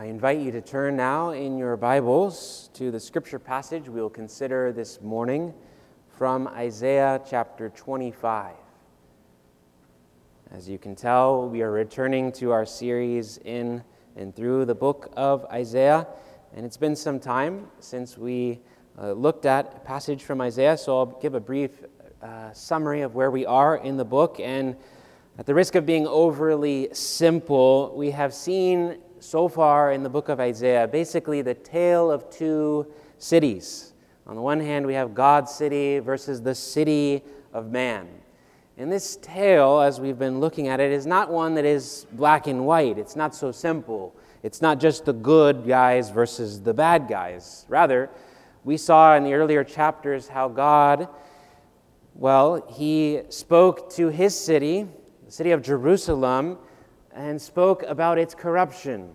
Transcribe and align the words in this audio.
I 0.00 0.04
invite 0.04 0.38
you 0.38 0.52
to 0.52 0.60
turn 0.60 0.94
now 0.94 1.30
in 1.30 1.58
your 1.58 1.76
Bibles 1.76 2.70
to 2.74 2.92
the 2.92 3.00
scripture 3.00 3.40
passage 3.40 3.88
we 3.88 4.00
will 4.00 4.08
consider 4.08 4.70
this 4.70 5.00
morning 5.00 5.52
from 6.16 6.46
Isaiah 6.46 7.20
chapter 7.28 7.68
25. 7.70 8.54
As 10.52 10.68
you 10.68 10.78
can 10.78 10.94
tell, 10.94 11.48
we 11.48 11.62
are 11.62 11.72
returning 11.72 12.30
to 12.34 12.52
our 12.52 12.64
series 12.64 13.38
in 13.38 13.82
and 14.14 14.36
through 14.36 14.66
the 14.66 14.74
book 14.76 15.12
of 15.16 15.44
Isaiah, 15.46 16.06
and 16.54 16.64
it's 16.64 16.76
been 16.76 16.94
some 16.94 17.18
time 17.18 17.66
since 17.80 18.16
we 18.16 18.60
uh, 19.02 19.10
looked 19.14 19.46
at 19.46 19.74
a 19.78 19.80
passage 19.80 20.22
from 20.22 20.40
Isaiah, 20.40 20.78
so 20.78 20.96
I'll 20.96 21.06
give 21.06 21.34
a 21.34 21.40
brief 21.40 21.72
uh, 22.22 22.52
summary 22.52 23.00
of 23.00 23.16
where 23.16 23.32
we 23.32 23.44
are 23.46 23.78
in 23.78 23.96
the 23.96 24.04
book. 24.04 24.38
And 24.38 24.76
at 25.38 25.46
the 25.46 25.54
risk 25.54 25.74
of 25.74 25.84
being 25.84 26.06
overly 26.06 26.88
simple, 26.92 27.92
we 27.96 28.12
have 28.12 28.32
seen 28.32 28.98
so 29.20 29.48
far 29.48 29.92
in 29.92 30.02
the 30.02 30.08
book 30.08 30.28
of 30.28 30.40
Isaiah 30.40 30.86
basically 30.86 31.42
the 31.42 31.54
tale 31.54 32.10
of 32.10 32.30
two 32.30 32.86
cities. 33.18 33.92
On 34.26 34.36
the 34.36 34.42
one 34.42 34.60
hand, 34.60 34.86
we 34.86 34.94
have 34.94 35.14
God's 35.14 35.52
city 35.52 35.98
versus 35.98 36.42
the 36.42 36.54
city 36.54 37.22
of 37.52 37.70
man. 37.70 38.06
And 38.76 38.92
this 38.92 39.16
tale, 39.16 39.80
as 39.80 40.00
we've 40.00 40.18
been 40.18 40.38
looking 40.38 40.68
at 40.68 40.78
it, 40.80 40.92
is 40.92 41.06
not 41.06 41.30
one 41.30 41.54
that 41.54 41.64
is 41.64 42.06
black 42.12 42.46
and 42.46 42.64
white. 42.64 42.98
It's 42.98 43.16
not 43.16 43.34
so 43.34 43.50
simple. 43.50 44.14
It's 44.42 44.62
not 44.62 44.78
just 44.78 45.04
the 45.04 45.12
good 45.12 45.66
guys 45.66 46.10
versus 46.10 46.60
the 46.60 46.72
bad 46.72 47.08
guys. 47.08 47.66
Rather, 47.68 48.08
we 48.64 48.76
saw 48.76 49.16
in 49.16 49.24
the 49.24 49.34
earlier 49.34 49.64
chapters 49.64 50.28
how 50.28 50.48
God, 50.48 51.08
well, 52.14 52.64
He 52.68 53.22
spoke 53.30 53.90
to 53.94 54.08
His 54.08 54.38
city, 54.38 54.86
the 55.24 55.32
city 55.32 55.50
of 55.50 55.62
Jerusalem, 55.62 56.58
and 57.14 57.40
spoke 57.40 57.82
about 57.84 58.18
its 58.18 58.34
corruption 58.34 59.14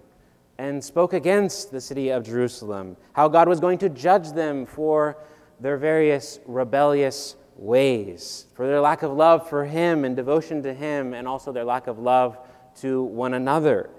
and 0.58 0.83
spoke 0.83 1.13
against 1.13 1.72
the 1.72 1.81
city 1.81 2.09
of 2.09 2.23
Jerusalem, 2.23 2.95
how 3.13 3.27
God 3.27 3.47
was 3.47 3.59
going 3.59 3.77
to 3.80 3.89
judge 3.89 4.31
them 4.31 4.66
for 4.66 5.17
their 5.59 5.77
various 5.77 6.39
rebellious 6.45 7.35
ways, 7.55 8.47
for 8.53 8.67
their 8.67 8.81
lack 8.81 9.03
of 9.03 9.11
love 9.13 9.47
for 9.50 9.66
Him 9.66 10.05
and 10.05 10.16
devotion 10.16 10.61
to 10.63 10.73
Him, 10.73 11.13
and 11.13 11.27
also 11.27 11.52
their 11.52 11.63
lack 11.63 11.88
of 11.88 12.00
love 12.00 12.38
to 12.81 13.03
one 13.03 13.33
another. 13.33 13.89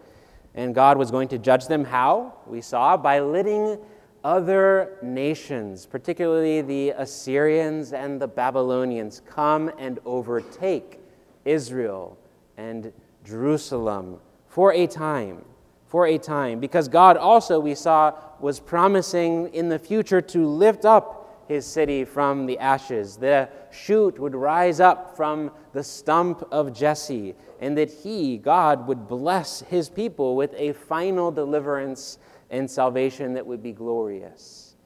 And 0.55 0.75
God 0.75 0.97
was 0.97 1.11
going 1.11 1.29
to 1.29 1.39
judge 1.39 1.67
them 1.67 1.84
how? 1.84 2.34
We 2.47 2.61
saw 2.61 2.97
by 2.97 3.20
letting 3.20 3.79
other 4.23 4.98
nations, 5.03 5.86
particularly 5.86 6.62
the 6.62 6.91
Assyrians 6.91 7.92
and 7.92 8.20
the 8.20 8.29
Babylonians, 8.29 9.20
come 9.27 9.70
and 9.79 9.98
overtake 10.05 11.01
Israel 11.45 12.17
and 12.56 12.92
Jerusalem 13.25 14.20
for 14.47 14.72
a 14.72 14.86
time. 14.86 15.44
For 15.86 16.06
a 16.06 16.19
time. 16.19 16.61
Because 16.61 16.89
God 16.89 17.17
also, 17.17 17.58
we 17.58 17.75
saw, 17.75 18.12
was 18.41 18.61
promising 18.61 19.53
in 19.55 19.69
the 19.69 19.78
future 19.78 20.20
to 20.20 20.47
lift 20.47 20.84
up 20.84 21.25
his 21.48 21.67
city 21.67 22.05
from 22.05 22.47
the 22.47 22.58
ashes. 22.58 23.17
The 23.17 23.48
shoot 23.70 24.19
would 24.19 24.34
rise 24.34 24.80
up 24.80 25.17
from 25.17 25.50
the 25.72 25.84
stump 25.84 26.47
of 26.50 26.72
Jesse, 26.72 27.34
and 27.61 27.77
that 27.77 27.91
he, 27.91 28.39
God, 28.39 28.86
would 28.86 29.08
bless 29.08 29.61
his 29.61 29.89
people 29.89 30.36
with 30.36 30.55
a 30.56 30.72
final 30.72 31.30
deliverance 31.30 32.19
and 32.50 32.70
salvation 32.70 33.34
that 33.34 33.47
would 33.47 33.62
be 33.62 33.72
glorious. 33.72 34.77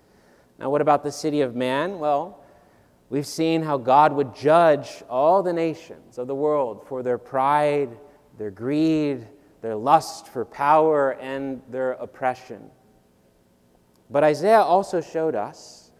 Now, 0.59 0.71
what 0.71 0.81
about 0.81 1.05
the 1.05 1.13
city 1.13 1.41
of 1.43 1.55
man? 1.55 1.99
Well, 1.99 2.43
we've 3.11 3.27
seen 3.27 3.63
how 3.63 3.79
God 3.79 4.13
would 4.13 4.35
judge 4.35 5.03
all 5.09 5.43
the 5.43 5.53
nations 5.53 6.19
of 6.19 6.27
the 6.27 6.35
world 6.35 6.85
for 6.89 7.03
their 7.03 7.19
pride, 7.19 7.91
their 8.39 8.51
greed, 8.51 9.27
their 9.61 9.77
lust 9.77 10.29
for 10.29 10.45
power, 10.45 11.11
and 11.21 11.61
their 11.69 11.93
oppression. 11.93 12.71
But 14.09 14.25
Isaiah 14.25 14.63
also 14.63 15.01
showed 15.01 15.35
us, 15.35 15.91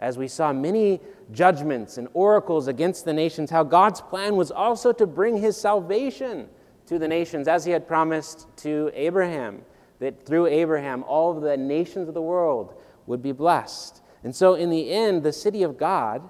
as 0.00 0.18
we 0.18 0.28
saw 0.28 0.52
many 0.52 1.00
judgments 1.32 1.96
and 1.96 2.08
oracles 2.12 2.68
against 2.68 3.04
the 3.04 3.12
nations, 3.12 3.48
how 3.50 3.62
God's 3.62 4.00
plan 4.00 4.36
was 4.36 4.50
also 4.50 4.92
to 4.92 5.06
bring 5.06 5.38
his 5.38 5.56
salvation 5.56 6.48
to 6.86 6.98
the 6.98 7.08
nations, 7.08 7.48
as 7.48 7.64
he 7.64 7.70
had 7.70 7.88
promised 7.88 8.46
to 8.58 8.90
Abraham, 8.92 9.62
that 10.00 10.26
through 10.26 10.46
Abraham 10.48 11.02
all 11.04 11.34
of 11.34 11.42
the 11.42 11.56
nations 11.56 12.08
of 12.08 12.14
the 12.14 12.20
world 12.20 12.74
would 13.06 13.22
be 13.22 13.32
blessed. 13.32 14.02
And 14.22 14.34
so, 14.34 14.54
in 14.54 14.68
the 14.68 14.90
end, 14.90 15.22
the 15.22 15.32
city 15.32 15.62
of 15.62 15.78
God, 15.78 16.28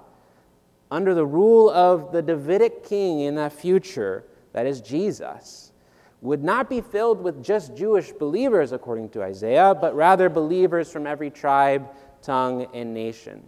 under 0.91 1.13
the 1.13 1.25
rule 1.25 1.69
of 1.69 2.11
the 2.13 2.21
Davidic 2.21 2.85
king 2.85 3.21
in 3.21 3.35
that 3.35 3.51
future, 3.51 4.23
that 4.55 4.65
is 4.65 4.79
Jesus, 4.79 5.73
would 6.21 6.41
not 6.41 6.69
be 6.69 6.79
filled 6.79 7.21
with 7.21 7.43
just 7.43 7.75
Jewish 7.75 8.13
believers, 8.13 8.71
according 8.71 9.09
to 9.09 9.21
Isaiah, 9.21 9.75
but 9.75 9.93
rather 9.93 10.29
believers 10.29 10.89
from 10.89 11.05
every 11.05 11.29
tribe, 11.29 11.89
tongue, 12.21 12.65
and 12.73 12.93
nation. 12.93 13.43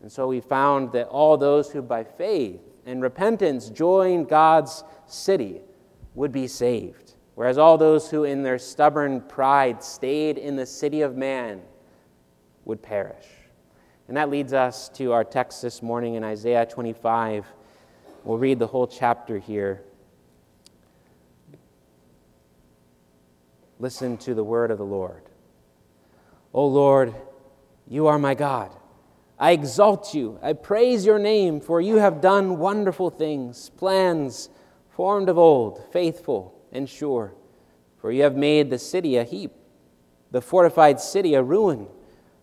And 0.00 0.10
so 0.10 0.26
we 0.26 0.40
found 0.40 0.92
that 0.92 1.08
all 1.08 1.36
those 1.36 1.70
who 1.70 1.82
by 1.82 2.04
faith 2.04 2.62
and 2.86 3.02
repentance 3.02 3.68
joined 3.68 4.30
God's 4.30 4.82
city 5.04 5.60
would 6.14 6.32
be 6.32 6.46
saved, 6.46 7.16
whereas 7.34 7.58
all 7.58 7.76
those 7.76 8.10
who 8.10 8.24
in 8.24 8.42
their 8.42 8.58
stubborn 8.58 9.20
pride 9.20 9.84
stayed 9.84 10.38
in 10.38 10.56
the 10.56 10.64
city 10.64 11.02
of 11.02 11.18
man 11.18 11.60
would 12.64 12.80
perish. 12.82 13.26
And 14.08 14.16
that 14.16 14.30
leads 14.30 14.54
us 14.54 14.88
to 14.94 15.12
our 15.12 15.22
text 15.22 15.60
this 15.60 15.82
morning 15.82 16.14
in 16.14 16.24
Isaiah 16.24 16.64
25. 16.64 17.44
We'll 18.24 18.38
read 18.38 18.58
the 18.58 18.66
whole 18.66 18.86
chapter 18.86 19.38
here. 19.38 19.82
Listen 23.78 24.16
to 24.18 24.34
the 24.34 24.44
word 24.44 24.70
of 24.70 24.78
the 24.78 24.84
Lord. 24.84 25.22
O 26.52 26.66
Lord, 26.66 27.14
you 27.86 28.06
are 28.06 28.18
my 28.18 28.34
God. 28.34 28.74
I 29.38 29.52
exalt 29.52 30.14
you. 30.14 30.38
I 30.42 30.54
praise 30.54 31.04
your 31.04 31.18
name, 31.18 31.60
for 31.60 31.80
you 31.80 31.96
have 31.96 32.22
done 32.22 32.58
wonderful 32.58 33.10
things, 33.10 33.70
plans 33.76 34.48
formed 34.88 35.28
of 35.28 35.36
old, 35.36 35.84
faithful 35.92 36.58
and 36.72 36.88
sure. 36.88 37.34
For 37.98 38.10
you 38.10 38.22
have 38.22 38.34
made 38.34 38.70
the 38.70 38.78
city 38.78 39.16
a 39.16 39.24
heap, 39.24 39.52
the 40.30 40.40
fortified 40.40 41.00
city 41.00 41.34
a 41.34 41.42
ruin. 41.42 41.86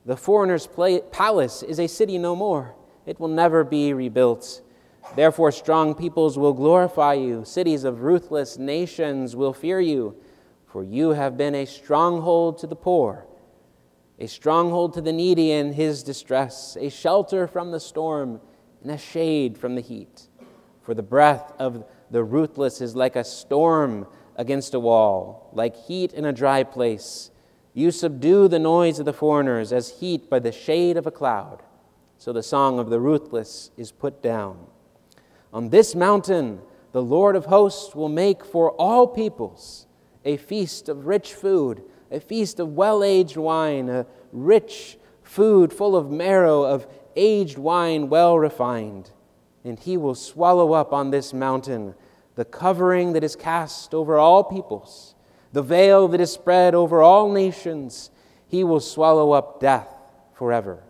The 0.05 0.17
foreigner's 0.17 0.67
palace 1.11 1.63
is 1.63 1.79
a 1.79 1.87
city 1.87 2.17
no 2.19 2.35
more. 2.35 2.75
It 3.05 3.19
will 3.19 3.27
never 3.27 3.63
be 3.63 3.93
rebuilt. 3.93 4.61
Therefore, 5.15 5.51
strong 5.51 5.95
peoples 5.95 6.37
will 6.37 6.53
glorify 6.53 7.13
you, 7.15 7.43
cities 7.43 7.83
of 7.83 8.03
ruthless 8.03 8.57
nations 8.57 9.35
will 9.35 9.53
fear 9.53 9.79
you, 9.79 10.15
for 10.73 10.83
you 10.83 11.11
have 11.11 11.37
been 11.37 11.53
a 11.53 11.67
stronghold 11.67 12.57
to 12.57 12.65
the 12.65 12.75
poor 12.75 13.27
a 14.19 14.27
stronghold 14.27 14.93
to 14.93 15.01
the 15.01 15.11
needy 15.11 15.51
in 15.51 15.73
his 15.73 16.03
distress, 16.03 16.77
a 16.79 16.89
shelter 16.89 17.47
from 17.47 17.71
the 17.71 17.79
storm, 17.79 18.39
and 18.81 18.91
a 18.91 18.97
shade 18.97 19.57
from 19.57 19.73
the 19.75 19.81
heat. 19.81 20.29
For 20.81 20.93
the 20.93 21.03
breath 21.03 21.51
of 21.57 21.83
the 22.11 22.23
ruthless 22.23 22.79
is 22.79 22.95
like 22.95 23.15
a 23.15 23.23
storm 23.23 24.07
against 24.35 24.75
a 24.75 24.79
wall, 24.79 25.49
like 25.51 25.75
heat 25.75 26.13
in 26.13 26.25
a 26.25 26.31
dry 26.31 26.63
place. 26.63 27.31
You 27.73 27.89
subdue 27.89 28.47
the 28.47 28.59
noise 28.59 28.99
of 28.99 29.05
the 29.05 29.13
foreigners 29.13 29.73
as 29.73 29.99
heat 29.99 30.29
by 30.29 30.39
the 30.39 30.51
shade 30.51 30.95
of 30.95 31.07
a 31.07 31.11
cloud. 31.11 31.63
So 32.17 32.31
the 32.31 32.43
song 32.43 32.77
of 32.77 32.89
the 32.89 32.99
ruthless 32.99 33.71
is 33.77 33.91
put 33.91 34.21
down. 34.21 34.67
On 35.51 35.69
this 35.69 35.95
mountain, 35.95 36.61
the 36.91 37.01
Lord 37.01 37.35
of 37.35 37.45
hosts 37.45 37.95
will 37.95 38.09
make 38.09 38.45
for 38.45 38.71
all 38.71 39.07
peoples 39.07 39.87
a 40.25 40.37
feast 40.37 40.89
of 40.89 41.05
rich 41.05 41.33
food 41.33 41.83
a 42.13 42.19
feast 42.19 42.59
of 42.59 42.75
well 42.75 43.03
aged 43.03 43.35
wine, 43.35 43.89
a 43.89 44.05
rich 44.31 44.97
food 45.23 45.73
full 45.73 45.95
of 45.95 46.11
marrow, 46.11 46.63
of 46.63 46.87
aged 47.15 47.57
wine 47.57 48.07
well 48.07 48.37
refined. 48.37 49.09
And 49.65 49.79
he 49.79 49.97
will 49.97 50.15
swallow 50.15 50.73
up 50.73 50.93
on 50.93 51.09
this 51.09 51.33
mountain 51.33 51.95
the 52.35 52.45
covering 52.45 53.13
that 53.13 53.23
is 53.23 53.35
cast 53.35 53.93
over 53.93 54.17
all 54.17 54.43
peoples, 54.43 55.15
the 55.51 55.61
veil 55.61 56.07
that 56.09 56.21
is 56.21 56.31
spread 56.31 56.75
over 56.75 57.01
all 57.01 57.31
nations. 57.31 58.11
He 58.47 58.63
will 58.63 58.79
swallow 58.79 59.31
up 59.31 59.59
death 59.59 59.87
forever. 60.33 60.83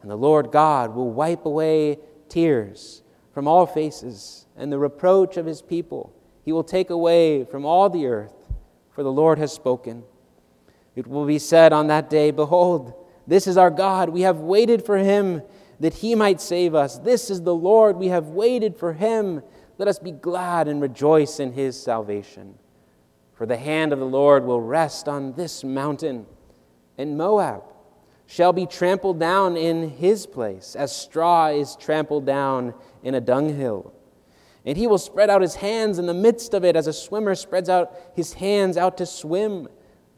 And 0.00 0.10
the 0.10 0.16
Lord 0.16 0.52
God 0.52 0.94
will 0.94 1.10
wipe 1.10 1.44
away 1.44 1.98
tears 2.28 3.02
from 3.32 3.48
all 3.48 3.66
faces 3.66 4.46
and 4.56 4.70
the 4.70 4.78
reproach 4.78 5.36
of 5.36 5.46
his 5.46 5.62
people. 5.62 6.12
He 6.44 6.52
will 6.52 6.64
take 6.64 6.90
away 6.90 7.44
from 7.44 7.64
all 7.64 7.88
the 7.88 8.06
earth, 8.06 8.41
for 8.92 9.02
the 9.02 9.12
Lord 9.12 9.38
has 9.38 9.52
spoken. 9.52 10.04
It 10.94 11.06
will 11.06 11.26
be 11.26 11.38
said 11.38 11.72
on 11.72 11.86
that 11.88 12.10
day, 12.10 12.30
Behold, 12.30 12.94
this 13.26 13.46
is 13.46 13.56
our 13.56 13.70
God. 13.70 14.10
We 14.10 14.22
have 14.22 14.40
waited 14.40 14.84
for 14.84 14.98
him 14.98 15.42
that 15.80 15.94
he 15.94 16.14
might 16.14 16.40
save 16.40 16.74
us. 16.74 16.98
This 16.98 17.30
is 17.30 17.42
the 17.42 17.54
Lord. 17.54 17.96
We 17.96 18.08
have 18.08 18.28
waited 18.28 18.76
for 18.76 18.92
him. 18.92 19.42
Let 19.78 19.88
us 19.88 19.98
be 19.98 20.12
glad 20.12 20.68
and 20.68 20.80
rejoice 20.80 21.40
in 21.40 21.52
his 21.52 21.80
salvation. 21.80 22.54
For 23.34 23.46
the 23.46 23.56
hand 23.56 23.92
of 23.92 23.98
the 23.98 24.04
Lord 24.04 24.44
will 24.44 24.60
rest 24.60 25.08
on 25.08 25.32
this 25.32 25.64
mountain, 25.64 26.26
and 26.98 27.16
Moab 27.16 27.64
shall 28.26 28.52
be 28.52 28.66
trampled 28.66 29.18
down 29.18 29.56
in 29.56 29.88
his 29.88 30.26
place, 30.26 30.76
as 30.76 30.94
straw 30.94 31.48
is 31.48 31.74
trampled 31.76 32.24
down 32.24 32.74
in 33.02 33.14
a 33.14 33.20
dunghill. 33.20 33.92
And 34.64 34.76
he 34.76 34.86
will 34.86 34.98
spread 34.98 35.28
out 35.28 35.42
his 35.42 35.56
hands 35.56 35.98
in 35.98 36.06
the 36.06 36.14
midst 36.14 36.54
of 36.54 36.64
it, 36.64 36.76
as 36.76 36.86
a 36.86 36.92
swimmer 36.92 37.34
spreads 37.34 37.68
out 37.68 37.94
his 38.14 38.34
hands 38.34 38.76
out 38.76 38.96
to 38.98 39.06
swim 39.06 39.68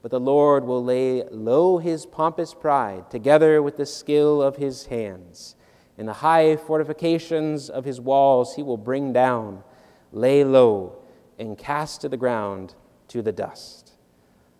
but 0.04 0.10
the 0.10 0.20
Lord 0.20 0.66
will 0.66 0.84
lay 0.84 1.22
low 1.30 1.78
his 1.78 2.04
pompous 2.04 2.52
pride, 2.52 3.10
together 3.10 3.62
with 3.62 3.78
the 3.78 3.86
skill 3.86 4.42
of 4.42 4.56
his 4.56 4.84
hands. 4.84 5.56
In 5.96 6.04
the 6.04 6.12
high 6.12 6.56
fortifications 6.56 7.70
of 7.70 7.86
his 7.86 8.02
walls 8.02 8.54
he 8.54 8.62
will 8.62 8.76
bring 8.76 9.14
down, 9.14 9.64
lay 10.12 10.44
low, 10.44 10.98
and 11.38 11.56
cast 11.56 12.02
to 12.02 12.10
the 12.10 12.18
ground 12.18 12.74
to 13.08 13.22
the 13.22 13.32
dust. 13.32 13.94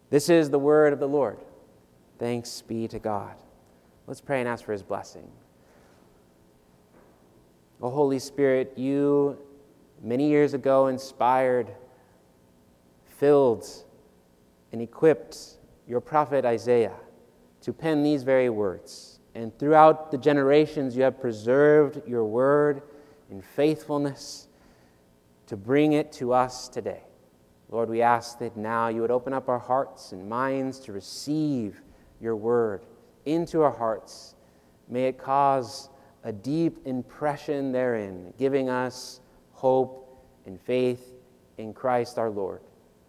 This 0.08 0.31
is 0.31 0.48
the 0.48 0.58
word 0.58 0.94
of 0.94 0.98
the 0.98 1.08
Lord. 1.08 1.36
Thanks 2.19 2.62
be 2.62 2.88
to 2.88 2.98
God. 2.98 3.34
Let's 4.06 4.22
pray 4.22 4.40
and 4.40 4.48
ask 4.48 4.64
for 4.64 4.72
his 4.72 4.82
blessing. 4.82 5.31
O 7.82 7.90
Holy 7.90 8.19
Spirit, 8.19 8.72
you 8.78 9.36
many 10.05 10.29
years 10.29 10.55
ago 10.55 10.89
inspired, 10.89 11.75
filled, 13.19 13.67
and 14.71 14.83
equipped 14.83 15.39
your 15.89 16.01
prophet 16.01 16.45
Isaiah 16.45 16.95
to 17.62 17.73
pen 17.73 18.03
these 18.03 18.23
very 18.23 18.51
words. 18.51 19.21
And 19.35 19.56
throughout 19.59 20.11
the 20.11 20.19
generations, 20.19 20.97
you 20.97 21.03
have 21.03 21.21
preserved 21.21 22.06
your 22.06 22.25
word 22.25 22.83
in 23.31 23.41
faithfulness 23.41 24.47
to 25.47 25.56
bring 25.56 25.95
it 25.95 26.12
to 26.12 26.33
us 26.33 26.69
today. 26.69 27.03
Lord, 27.71 27.89
we 27.89 28.03
ask 28.03 28.39
that 28.39 28.56
now 28.56 28.89
you 28.89 29.01
would 29.01 29.11
open 29.11 29.33
up 29.33 29.49
our 29.49 29.59
hearts 29.59 30.12
and 30.12 30.29
minds 30.29 30.79
to 30.81 30.93
receive 30.93 31.81
your 32.21 32.37
word 32.37 32.85
into 33.25 33.62
our 33.62 33.73
hearts. 33.73 34.35
May 34.89 35.05
it 35.09 35.19
cause 35.19 35.89
a 36.23 36.33
deep 36.33 36.79
impression 36.87 37.73
therein, 37.73 38.33
giving 38.39 38.69
us 38.69 39.21
hope 39.55 40.27
and 40.47 40.61
faith 40.61 41.15
in 41.59 41.73
Christ 41.73 42.19
our 42.19 42.31
Lord 42.31 42.61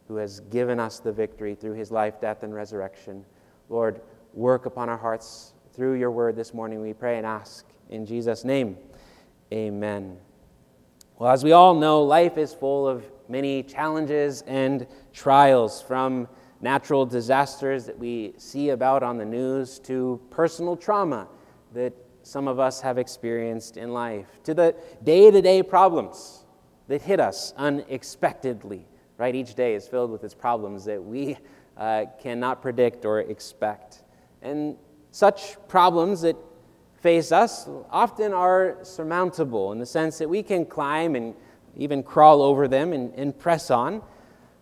who 0.07 0.15
has 0.17 0.39
given 0.39 0.79
us 0.79 0.99
the 0.99 1.11
victory 1.11 1.55
through 1.55 1.73
his 1.73 1.91
life, 1.91 2.21
death, 2.21 2.43
and 2.43 2.53
resurrection. 2.53 3.25
Lord, 3.69 4.01
work 4.33 4.65
upon 4.65 4.89
our 4.89 4.97
hearts 4.97 5.53
through 5.73 5.95
your 5.95 6.11
word 6.11 6.35
this 6.35 6.53
morning, 6.53 6.81
we 6.81 6.93
pray 6.93 7.17
and 7.17 7.25
ask. 7.25 7.65
In 7.89 8.05
Jesus' 8.05 8.45
name, 8.45 8.77
amen. 9.51 10.17
Well, 11.17 11.31
as 11.31 11.43
we 11.43 11.51
all 11.51 11.73
know, 11.73 12.03
life 12.03 12.37
is 12.37 12.53
full 12.53 12.87
of 12.87 13.03
many 13.27 13.63
challenges 13.63 14.43
and 14.43 14.87
trials 15.11 15.81
from 15.81 16.27
natural 16.61 17.05
disasters 17.05 17.85
that 17.85 17.97
we 17.97 18.33
see 18.37 18.69
about 18.69 19.03
on 19.03 19.17
the 19.17 19.25
news 19.25 19.79
to 19.79 20.21
personal 20.29 20.75
trauma 20.77 21.27
that 21.73 21.93
some 22.25 22.47
of 22.47 22.59
us 22.59 22.81
have 22.81 22.97
experienced 22.97 23.77
in 23.77 23.93
life 23.93 24.27
to 24.43 24.53
the 24.53 24.75
day 25.03 25.31
to 25.31 25.41
day 25.41 25.63
problems 25.63 26.45
that 26.87 27.01
hit 27.01 27.19
us 27.19 27.53
unexpectedly 27.57 28.87
right? 29.17 29.35
Each 29.35 29.55
day 29.55 29.75
is 29.75 29.87
filled 29.87 30.11
with 30.11 30.23
its 30.23 30.33
problems 30.33 30.85
that 30.85 31.03
we 31.03 31.37
uh, 31.77 32.05
cannot 32.21 32.61
predict 32.61 33.05
or 33.05 33.21
expect. 33.21 34.03
And 34.41 34.75
such 35.11 35.55
problems 35.67 36.21
that 36.21 36.35
face 37.01 37.31
us 37.31 37.69
often 37.89 38.33
are 38.33 38.77
surmountable 38.83 39.71
in 39.71 39.79
the 39.79 39.85
sense 39.85 40.17
that 40.17 40.29
we 40.29 40.43
can 40.43 40.65
climb 40.65 41.15
and 41.15 41.33
even 41.77 42.03
crawl 42.03 42.41
over 42.41 42.67
them 42.67 42.93
and, 42.93 43.13
and 43.15 43.37
press 43.37 43.69
on. 43.69 44.01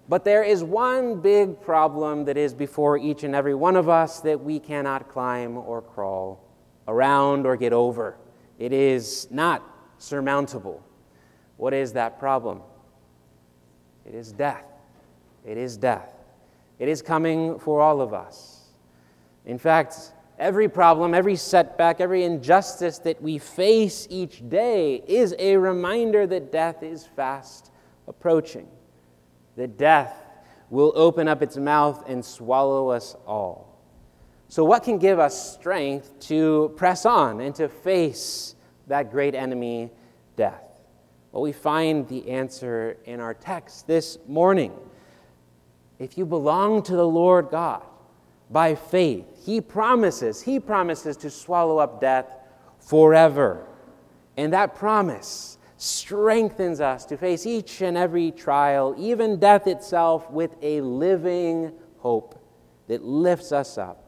But 0.09 0.25
there 0.25 0.43
is 0.43 0.63
one 0.63 1.21
big 1.21 1.61
problem 1.61 2.25
that 2.25 2.37
is 2.37 2.53
before 2.53 2.97
each 2.97 3.23
and 3.23 3.33
every 3.33 3.55
one 3.55 3.75
of 3.75 3.87
us 3.87 4.19
that 4.21 4.41
we 4.41 4.59
cannot 4.59 5.07
climb 5.07 5.57
or 5.57 5.81
crawl 5.81 6.42
around 6.87 7.45
or 7.45 7.55
get 7.55 7.73
over. 7.73 8.17
It 8.59 8.73
is 8.73 9.27
not 9.31 9.63
surmountable. 9.97 10.83
What 11.57 11.73
is 11.73 11.93
that 11.93 12.19
problem? 12.19 12.61
It 14.05 14.15
is 14.15 14.31
death. 14.31 14.65
It 15.45 15.57
is 15.57 15.77
death. 15.77 16.13
It 16.79 16.89
is 16.89 17.01
coming 17.01 17.59
for 17.59 17.81
all 17.81 18.01
of 18.01 18.13
us. 18.13 18.61
In 19.45 19.57
fact, 19.57 20.13
every 20.39 20.67
problem, 20.67 21.13
every 21.13 21.35
setback, 21.35 22.01
every 22.01 22.23
injustice 22.23 22.97
that 22.99 23.21
we 23.21 23.37
face 23.37 24.07
each 24.09 24.47
day 24.49 25.03
is 25.07 25.35
a 25.39 25.57
reminder 25.57 26.25
that 26.27 26.51
death 26.51 26.83
is 26.83 27.05
fast 27.05 27.71
approaching, 28.07 28.67
that 29.55 29.77
death 29.77 30.15
will 30.69 30.91
open 30.95 31.27
up 31.27 31.41
its 31.41 31.55
mouth 31.55 32.03
and 32.09 32.23
swallow 32.23 32.89
us 32.89 33.15
all. 33.27 33.72
So, 34.53 34.63
what 34.63 34.83
can 34.83 34.99
give 34.99 35.17
us 35.17 35.55
strength 35.55 36.19
to 36.27 36.71
press 36.75 37.07
on 37.07 37.41
and 37.41 37.55
to 37.55 37.67
face 37.67 38.53
that 38.85 39.09
great 39.09 39.33
enemy, 39.33 39.89
death? 40.35 40.61
Well, 41.31 41.41
we 41.41 41.51
find 41.51 42.07
the 42.07 42.29
answer 42.29 42.97
in 43.05 43.19
our 43.19 43.33
text 43.33 43.87
this 43.87 44.19
morning. 44.27 44.71
If 45.97 46.19
you 46.19 46.27
belong 46.27 46.83
to 46.83 46.95
the 46.95 47.07
Lord 47.07 47.47
God 47.49 47.81
by 48.51 48.75
faith, 48.75 49.25
He 49.43 49.59
promises, 49.59 50.43
He 50.43 50.59
promises 50.59 51.17
to 51.17 51.31
swallow 51.31 51.79
up 51.79 51.99
death 51.99 52.27
forever. 52.79 53.65
And 54.37 54.53
that 54.53 54.75
promise 54.75 55.57
strengthens 55.77 56.79
us 56.79 57.05
to 57.05 57.17
face 57.17 57.47
each 57.47 57.81
and 57.81 57.97
every 57.97 58.29
trial, 58.29 58.93
even 58.99 59.39
death 59.39 59.65
itself, 59.65 60.29
with 60.29 60.55
a 60.61 60.81
living 60.81 61.71
hope 61.97 62.39
that 62.87 63.03
lifts 63.03 63.51
us 63.51 63.79
up. 63.79 64.02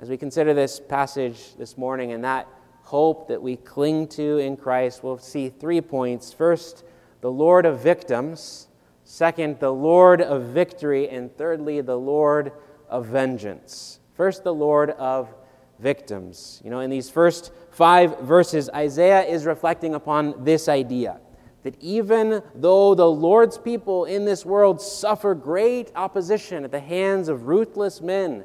As 0.00 0.08
we 0.08 0.16
consider 0.16 0.54
this 0.54 0.78
passage 0.78 1.56
this 1.56 1.76
morning 1.76 2.12
and 2.12 2.22
that 2.22 2.46
hope 2.82 3.26
that 3.26 3.42
we 3.42 3.56
cling 3.56 4.06
to 4.06 4.38
in 4.38 4.56
Christ, 4.56 5.02
we'll 5.02 5.18
see 5.18 5.48
three 5.48 5.80
points. 5.80 6.32
First, 6.32 6.84
the 7.20 7.32
Lord 7.32 7.66
of 7.66 7.80
victims. 7.80 8.68
Second, 9.02 9.58
the 9.58 9.72
Lord 9.72 10.20
of 10.20 10.44
victory. 10.44 11.08
And 11.08 11.36
thirdly, 11.36 11.80
the 11.80 11.98
Lord 11.98 12.52
of 12.88 13.06
vengeance. 13.06 13.98
First, 14.14 14.44
the 14.44 14.54
Lord 14.54 14.90
of 14.90 15.34
victims. 15.80 16.62
You 16.64 16.70
know, 16.70 16.78
in 16.78 16.90
these 16.90 17.10
first 17.10 17.50
five 17.72 18.20
verses, 18.20 18.70
Isaiah 18.72 19.22
is 19.22 19.46
reflecting 19.46 19.96
upon 19.96 20.44
this 20.44 20.68
idea 20.68 21.18
that 21.64 21.76
even 21.80 22.40
though 22.54 22.94
the 22.94 23.10
Lord's 23.10 23.58
people 23.58 24.04
in 24.04 24.24
this 24.24 24.46
world 24.46 24.80
suffer 24.80 25.34
great 25.34 25.90
opposition 25.96 26.64
at 26.64 26.70
the 26.70 26.78
hands 26.78 27.28
of 27.28 27.48
ruthless 27.48 28.00
men, 28.00 28.44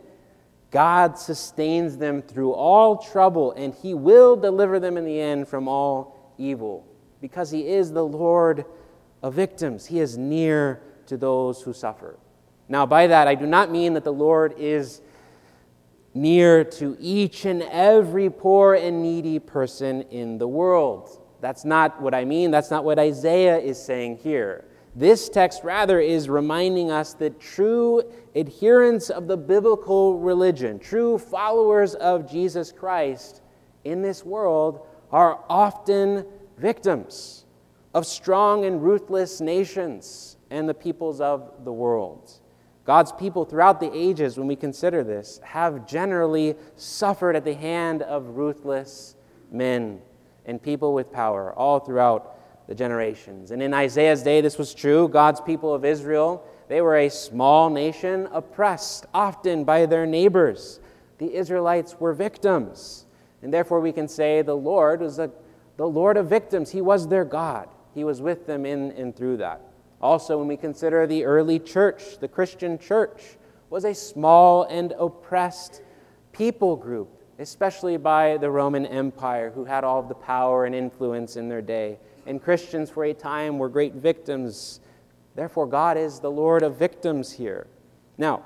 God 0.74 1.20
sustains 1.20 1.98
them 1.98 2.24
through 2.24 2.54
all 2.54 2.98
trouble, 2.98 3.52
and 3.52 3.75
He 3.75 3.94
will 3.94 4.36
deliver 4.36 4.80
them 4.80 4.98
in 4.98 5.06
the 5.06 5.22
end 5.22 5.48
from 5.48 5.68
all 5.68 6.34
evil, 6.40 6.84
because 7.22 7.52
He 7.52 7.68
is 7.68 7.92
the 7.92 8.04
Lord 8.04 8.66
of 9.22 9.36
victims. 9.36 9.86
He 9.86 10.00
is 10.00 10.18
near 10.18 10.81
to 11.06 11.16
those 11.16 11.62
who 11.62 11.74
suffer. 11.74 12.18
Now, 12.68 12.88
by 12.88 13.06
that, 13.06 13.28
I 13.28 13.36
do 13.36 13.45
not 13.45 13.69
mean 13.69 13.94
that 13.94 14.04
the 14.04 14.12
Lord 14.12 14.56
is 14.57 15.02
near 16.16 16.64
to 16.64 16.97
each 17.00 17.45
and 17.45 17.62
every 17.62 18.31
poor 18.31 18.74
and 18.74 19.04
needy 19.04 19.38
person 19.38 20.02
in 20.09 20.40
the 20.40 20.47
world. 20.47 21.21
That's 21.40 21.66
not 21.66 22.02
what 22.02 22.16
I 22.16 22.26
mean. 22.26 22.50
That's 22.50 22.71
not 22.71 22.83
what 22.83 22.97
Isaiah 22.97 23.59
is 23.59 23.80
saying 23.80 24.18
here. 24.24 24.66
This 24.95 25.28
text, 25.28 25.64
rather, 25.64 26.00
is 26.00 26.30
reminding 26.30 26.92
us 26.92 27.14
that 27.16 27.40
true 27.40 28.04
adherents 28.35 29.09
of 29.09 29.28
the 29.28 29.38
biblical 29.38 30.19
religion, 30.19 30.78
true 30.78 31.18
followers 31.18 31.95
of 31.95 32.30
Jesus 32.30 32.71
Christ 32.71 33.42
in 33.83 34.04
this 34.04 34.23
world, 34.23 34.85
are 35.12 35.44
often 35.50 36.26
victims 36.57 37.45
of 37.95 38.06
strong 38.06 38.66
and 38.66 38.83
ruthless 38.83 39.42
nations 39.42 40.38
and 40.52 40.69
the 40.69 40.73
peoples 40.73 41.19
of 41.21 41.52
the 41.64 41.73
world. 41.73 42.31
God's 42.85 43.12
people 43.14 43.45
throughout 43.45 43.80
the 43.80 43.92
ages, 43.95 44.38
when 44.38 44.47
we 44.47 44.56
consider 44.56 45.04
this, 45.04 45.40
have 45.44 45.88
generally 45.88 46.56
suffered 46.76 47.35
at 47.35 47.45
the 47.45 47.54
hand 47.54 48.04
of 48.04 48.35
ruthless 48.38 49.16
men 49.52 50.02
and 50.45 50.62
people 50.62 50.94
with 50.94 51.12
power 51.12 51.54
all 51.54 51.80
throughout 51.80 52.38
the 52.68 52.76
generations. 52.76 53.52
And 53.52 53.62
in 53.62 53.74
Isaiah's 53.74 54.24
day, 54.24 54.42
this 54.42 54.58
was 54.58 54.74
true. 54.74 55.08
God's 55.08 55.42
people 55.42 55.74
of 55.74 55.84
Israel, 55.84 56.46
they 56.70 56.82
were 56.82 56.98
a 56.98 57.10
small 57.10 57.70
nation 57.70 58.28
oppressed 58.32 59.06
often 59.14 59.64
by 59.64 59.86
their 59.86 60.06
neighbors. 60.06 60.80
The 61.18 61.34
Israelites 61.34 62.00
were 62.00 62.14
victims. 62.14 63.06
And 63.42 63.54
therefore, 63.54 63.82
we 63.82 63.92
can 63.92 64.08
say 64.08 64.42
the 64.42 64.56
Lord 64.56 65.02
was 65.02 65.20
a, 65.20 65.30
the 65.78 65.88
Lord 65.88 66.16
of 66.16 66.30
victims. 66.30 66.72
He 66.72 66.82
was 66.82 67.08
their 67.08 67.26
God. 67.26 67.68
He 67.94 68.04
was 68.04 68.22
with 68.22 68.48
them 68.48 68.66
in 68.66 68.92
and 68.92 69.16
through 69.16 69.38
that. 69.38 69.62
Also, 70.02 70.38
when 70.38 70.48
we 70.48 70.58
consider 70.58 71.06
the 71.06 71.26
early 71.26 71.60
church, 71.60 72.18
the 72.20 72.28
Christian 72.28 72.78
church 72.78 73.38
was 73.70 73.86
a 73.86 73.94
small 73.94 74.64
and 74.64 74.94
oppressed 74.98 75.82
people 76.32 76.76
group, 76.76 77.10
especially 77.40 77.98
by 77.98 78.38
the 78.38 78.50
Roman 78.50 78.86
Empire, 78.86 79.52
who 79.52 79.66
had 79.66 79.84
all 79.84 80.00
of 80.00 80.08
the 80.08 80.16
power 80.16 80.66
and 80.66 80.74
influence 80.74 81.36
in 81.36 81.50
their 81.50 81.62
day 81.62 82.00
and 82.25 82.42
Christians 82.42 82.89
for 82.89 83.06
a 83.06 83.13
time 83.13 83.57
were 83.57 83.69
great 83.69 83.94
victims. 83.94 84.80
Therefore, 85.35 85.65
God 85.65 85.97
is 85.97 86.19
the 86.19 86.31
Lord 86.31 86.63
of 86.63 86.77
victims 86.77 87.31
here. 87.31 87.68
Now, 88.18 88.45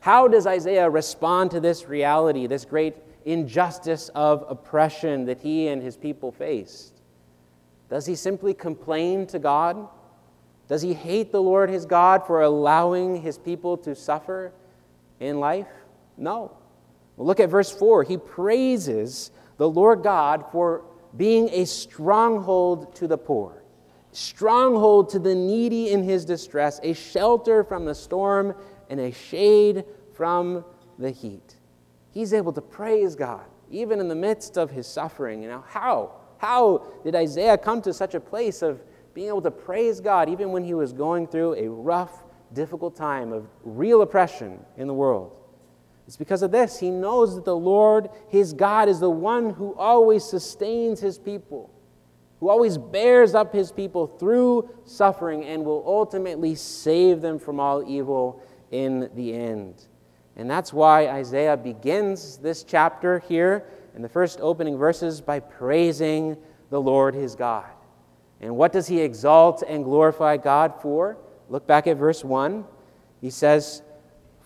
how 0.00 0.28
does 0.28 0.46
Isaiah 0.46 0.88
respond 0.88 1.50
to 1.52 1.60
this 1.60 1.88
reality, 1.88 2.46
this 2.46 2.64
great 2.64 2.96
injustice 3.24 4.08
of 4.14 4.44
oppression 4.48 5.26
that 5.26 5.40
he 5.40 5.68
and 5.68 5.82
his 5.82 5.96
people 5.96 6.32
faced? 6.32 7.00
Does 7.88 8.06
he 8.06 8.14
simply 8.14 8.54
complain 8.54 9.26
to 9.28 9.38
God? 9.38 9.88
Does 10.68 10.82
he 10.82 10.94
hate 10.94 11.30
the 11.30 11.42
Lord 11.42 11.70
his 11.70 11.86
God 11.86 12.26
for 12.26 12.42
allowing 12.42 13.20
his 13.20 13.38
people 13.38 13.76
to 13.78 13.94
suffer? 13.94 14.52
in 15.22 15.40
life? 15.40 15.68
No. 16.16 16.52
Look 17.16 17.40
at 17.40 17.48
verse 17.48 17.70
4. 17.70 18.04
He 18.04 18.16
praises 18.16 19.30
the 19.56 19.68
Lord 19.68 20.02
God 20.02 20.44
for 20.50 20.84
being 21.16 21.48
a 21.50 21.64
stronghold 21.66 22.94
to 22.96 23.06
the 23.06 23.18
poor, 23.18 23.62
stronghold 24.12 25.10
to 25.10 25.18
the 25.18 25.34
needy 25.34 25.90
in 25.90 26.02
his 26.02 26.24
distress, 26.24 26.80
a 26.82 26.92
shelter 26.92 27.64
from 27.64 27.84
the 27.84 27.94
storm, 27.94 28.54
and 28.90 29.00
a 29.00 29.12
shade 29.12 29.84
from 30.14 30.64
the 30.98 31.10
heat. 31.10 31.56
He's 32.10 32.32
able 32.32 32.52
to 32.52 32.60
praise 32.60 33.14
God 33.14 33.46
even 33.72 33.98
in 34.00 34.08
the 34.08 34.14
midst 34.14 34.58
of 34.58 34.70
his 34.70 34.86
suffering. 34.86 35.42
You 35.42 35.48
know, 35.48 35.64
how? 35.66 36.12
How 36.38 36.86
did 37.02 37.14
Isaiah 37.14 37.56
come 37.56 37.80
to 37.82 37.92
such 37.92 38.14
a 38.14 38.20
place 38.20 38.62
of 38.62 38.82
being 39.14 39.28
able 39.28 39.42
to 39.42 39.50
praise 39.50 40.00
God 40.00 40.28
even 40.28 40.52
when 40.52 40.62
he 40.62 40.74
was 40.74 40.92
going 40.92 41.26
through 41.26 41.54
a 41.54 41.68
rough, 41.68 42.24
difficult 42.52 42.94
time 42.94 43.32
of 43.32 43.48
real 43.64 44.02
oppression 44.02 44.60
in 44.76 44.86
the 44.86 44.94
world? 44.94 45.32
It's 46.12 46.18
because 46.18 46.42
of 46.42 46.50
this. 46.50 46.78
He 46.78 46.90
knows 46.90 47.36
that 47.36 47.46
the 47.46 47.56
Lord, 47.56 48.10
his 48.28 48.52
God, 48.52 48.90
is 48.90 49.00
the 49.00 49.08
one 49.08 49.48
who 49.48 49.74
always 49.76 50.22
sustains 50.22 51.00
his 51.00 51.18
people, 51.18 51.70
who 52.38 52.50
always 52.50 52.76
bears 52.76 53.34
up 53.34 53.54
his 53.54 53.72
people 53.72 54.06
through 54.06 54.68
suffering 54.84 55.42
and 55.46 55.64
will 55.64 55.82
ultimately 55.86 56.54
save 56.54 57.22
them 57.22 57.38
from 57.38 57.58
all 57.58 57.82
evil 57.88 58.42
in 58.70 59.08
the 59.14 59.32
end. 59.32 59.86
And 60.36 60.50
that's 60.50 60.70
why 60.70 61.08
Isaiah 61.08 61.56
begins 61.56 62.36
this 62.36 62.62
chapter 62.62 63.20
here 63.20 63.64
in 63.96 64.02
the 64.02 64.08
first 64.10 64.38
opening 64.42 64.76
verses 64.76 65.22
by 65.22 65.40
praising 65.40 66.36
the 66.68 66.78
Lord 66.78 67.14
his 67.14 67.34
God. 67.34 67.70
And 68.42 68.54
what 68.54 68.70
does 68.70 68.86
he 68.86 69.00
exalt 69.00 69.62
and 69.66 69.82
glorify 69.82 70.36
God 70.36 70.74
for? 70.82 71.16
Look 71.48 71.66
back 71.66 71.86
at 71.86 71.96
verse 71.96 72.22
1. 72.22 72.66
He 73.22 73.30
says, 73.30 73.82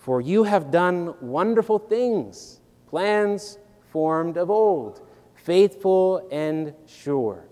For 0.07 0.21
you 0.21 0.43
have 0.43 0.71
done 0.71 1.15
wonderful 1.19 1.79
things, 1.79 2.61
plans 2.89 3.57
formed 3.91 4.37
of 4.37 4.49
old, 4.49 5.01
faithful 5.35 6.25
and 6.31 6.73
sure. 6.85 7.43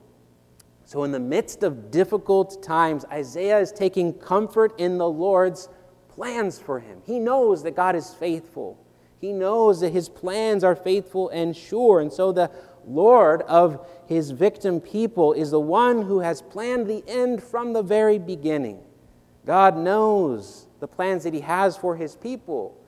So, 0.85 1.03
in 1.03 1.11
the 1.11 1.19
midst 1.19 1.63
of 1.63 1.91
difficult 1.91 2.63
times, 2.63 3.03
Isaiah 3.11 3.59
is 3.59 3.73
taking 3.73 4.13
comfort 4.13 4.73
in 4.79 4.97
the 4.97 5.09
Lord's 5.09 5.67
plans 6.07 6.57
for 6.57 6.79
him. 6.79 7.01
He 7.05 7.19
knows 7.19 7.61
that 7.63 7.75
God 7.75 7.93
is 7.93 8.13
faithful. 8.13 8.81
He 9.19 9.33
knows 9.33 9.81
that 9.81 9.89
his 9.91 10.07
plans 10.07 10.63
are 10.63 10.77
faithful 10.77 11.27
and 11.31 11.53
sure. 11.53 11.99
And 11.99 12.13
so 12.13 12.31
the 12.31 12.49
Lord 12.87 13.41
of 13.41 13.85
his 14.07 14.31
victim 14.31 14.79
people 14.79 15.33
is 15.33 15.51
the 15.51 15.59
one 15.59 16.03
who 16.03 16.19
has 16.21 16.41
planned 16.41 16.87
the 16.87 17.03
end 17.05 17.43
from 17.43 17.73
the 17.73 17.83
very 17.83 18.17
beginning. 18.17 18.79
God 19.45 19.75
knows 19.77 20.67
the 20.85 20.95
plans 20.95 21.23
that 21.23 21.33
he 21.33 21.39
has 21.39 21.75
for 21.75 21.95
his 21.95 22.15
people. 22.15 22.79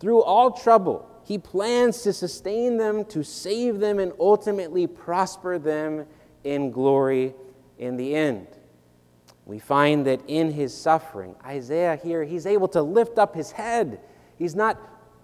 Through 0.00 0.24
all 0.24 0.50
trouble, 0.50 1.08
he 1.22 1.38
plans 1.38 2.02
to 2.02 2.12
sustain 2.12 2.76
them, 2.76 3.04
to 3.04 3.22
save 3.22 3.78
them, 3.78 4.00
and 4.00 4.12
ultimately 4.18 4.88
prosper 4.88 5.56
them 5.56 6.06
in 6.42 6.72
glory 6.72 7.34
in 7.78 7.96
the 7.96 8.16
end. 8.16 8.48
We 9.44 9.60
find 9.60 10.04
that 10.06 10.22
in 10.26 10.50
his 10.50 10.76
suffering, 10.76 11.36
Isaiah 11.44 11.94
here, 11.94 12.24
he's 12.24 12.46
able 12.46 12.66
to 12.66 12.82
lift 12.82 13.16
up 13.16 13.36
his 13.36 13.52
head. 13.52 14.00
He's 14.36 14.56
not 14.56 14.76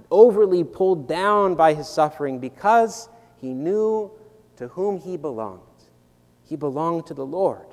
overly 0.09 0.63
pulled 0.63 1.09
down 1.09 1.57
by 1.57 1.75
his 1.75 1.89
suffering 1.89 2.39
because 2.39 3.09
he 3.35 3.53
knew 3.53 4.13
to 4.59 4.69
whom 4.69 4.97
he 5.01 5.17
belonged. 5.17 5.61
He 6.45 6.55
belonged 6.55 7.05
to 7.07 7.15
the 7.15 7.27
Lord, 7.27 7.67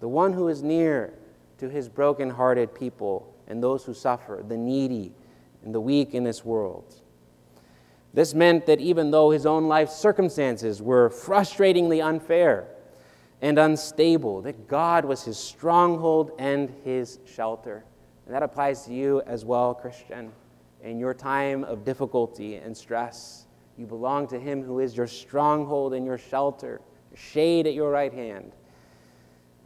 the 0.00 0.08
one 0.08 0.32
who 0.32 0.48
is 0.48 0.62
near 0.62 1.12
to 1.58 1.68
his 1.68 1.90
broken-hearted 1.90 2.74
people 2.74 3.28
and 3.52 3.62
those 3.62 3.84
who 3.84 3.92
suffer, 3.92 4.42
the 4.48 4.56
needy 4.56 5.12
and 5.62 5.74
the 5.74 5.80
weak 5.80 6.14
in 6.14 6.24
this 6.24 6.44
world. 6.44 6.94
This 8.14 8.34
meant 8.34 8.66
that 8.66 8.80
even 8.80 9.10
though 9.10 9.30
his 9.30 9.46
own 9.46 9.68
life 9.68 9.90
circumstances 9.90 10.82
were 10.82 11.10
frustratingly 11.10 12.02
unfair, 12.04 12.66
and 13.42 13.58
unstable, 13.58 14.40
that 14.42 14.68
God 14.68 15.04
was 15.04 15.24
his 15.24 15.36
stronghold 15.36 16.30
and 16.38 16.72
his 16.84 17.18
shelter. 17.26 17.84
And 18.24 18.34
that 18.34 18.42
applies 18.42 18.84
to 18.86 18.94
you 18.94 19.20
as 19.26 19.44
well, 19.44 19.74
Christian. 19.74 20.32
In 20.82 20.98
your 20.98 21.12
time 21.12 21.64
of 21.64 21.84
difficulty 21.84 22.56
and 22.56 22.74
stress, 22.74 23.46
you 23.76 23.84
belong 23.84 24.28
to 24.28 24.38
him 24.38 24.62
who 24.62 24.78
is 24.78 24.96
your 24.96 25.08
stronghold 25.08 25.92
and 25.92 26.06
your 26.06 26.18
shelter, 26.18 26.80
shade 27.14 27.66
at 27.66 27.74
your 27.74 27.90
right 27.90 28.12
hand. 28.12 28.52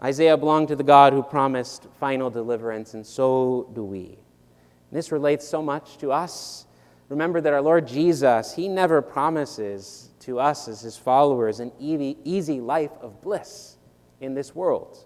Isaiah 0.03 0.37
belonged 0.37 0.69
to 0.69 0.76
the 0.76 0.85
God 0.85 1.12
who 1.12 1.23
promised 1.23 1.87
final 1.99 2.29
deliverance, 2.31 2.95
and 2.95 3.07
so 3.07 3.71
do 3.75 3.85
we. 3.85 4.19
this 4.93 5.11
relates 5.11 5.47
so 5.47 5.62
much 5.62 5.99
to 5.99 6.12
us. 6.12 6.67
Remember 7.09 7.41
that 7.41 7.53
our 7.53 7.62
Lord 7.62 7.87
Jesus, 7.87 8.55
he 8.55 8.69
never 8.69 9.00
promises 9.00 10.11
to 10.21 10.38
us 10.38 10.69
as 10.69 10.81
his 10.81 10.97
followers 10.97 11.61
an 11.61 11.73
easy 11.79 12.61
life 12.61 12.93
of 13.00 13.21
bliss 13.23 13.76
in 14.21 14.35
this 14.35 14.55
world. 14.55 15.05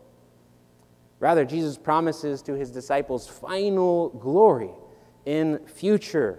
Rather, 1.19 1.45
Jesus 1.45 1.77
promises 1.77 2.41
to 2.43 2.55
his 2.55 2.71
disciples 2.71 3.29
final 3.29 4.09
glory 4.11 4.71
in 5.27 5.59
future, 5.67 6.39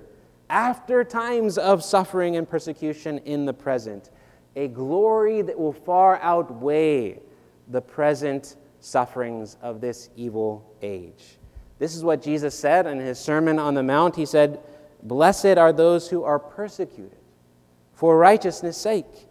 after 0.50 1.04
times 1.04 1.58
of 1.58 1.84
suffering 1.84 2.36
and 2.36 2.50
persecution 2.50 3.20
in 3.20 3.46
the 3.46 3.54
present, 3.54 4.10
a 4.56 4.68
glory 4.68 5.42
that 5.42 5.58
will 5.58 5.72
far 5.72 6.20
outweigh 6.22 7.20
the 7.72 7.82
present 7.82 8.56
sufferings 8.80 9.58
of 9.62 9.82
this 9.82 10.10
evil 10.16 10.76
age. 10.82 11.38
This 11.80 11.96
is 11.96 12.04
what 12.04 12.22
Jesus 12.22 12.54
said 12.54 12.86
in 12.86 13.00
his 13.00 13.18
Sermon 13.18 13.58
on 13.58 13.74
the 13.74 13.84
Mount. 13.84 14.16
He 14.16 14.26
said, 14.26 14.60
Blessed 15.04 15.58
are 15.58 15.74
those 15.74 16.10
who 16.10 16.24
are 16.24 16.38
persecuted 16.38 17.18
for 17.94 18.18
righteousness' 18.18 18.78
sake, 18.78 19.28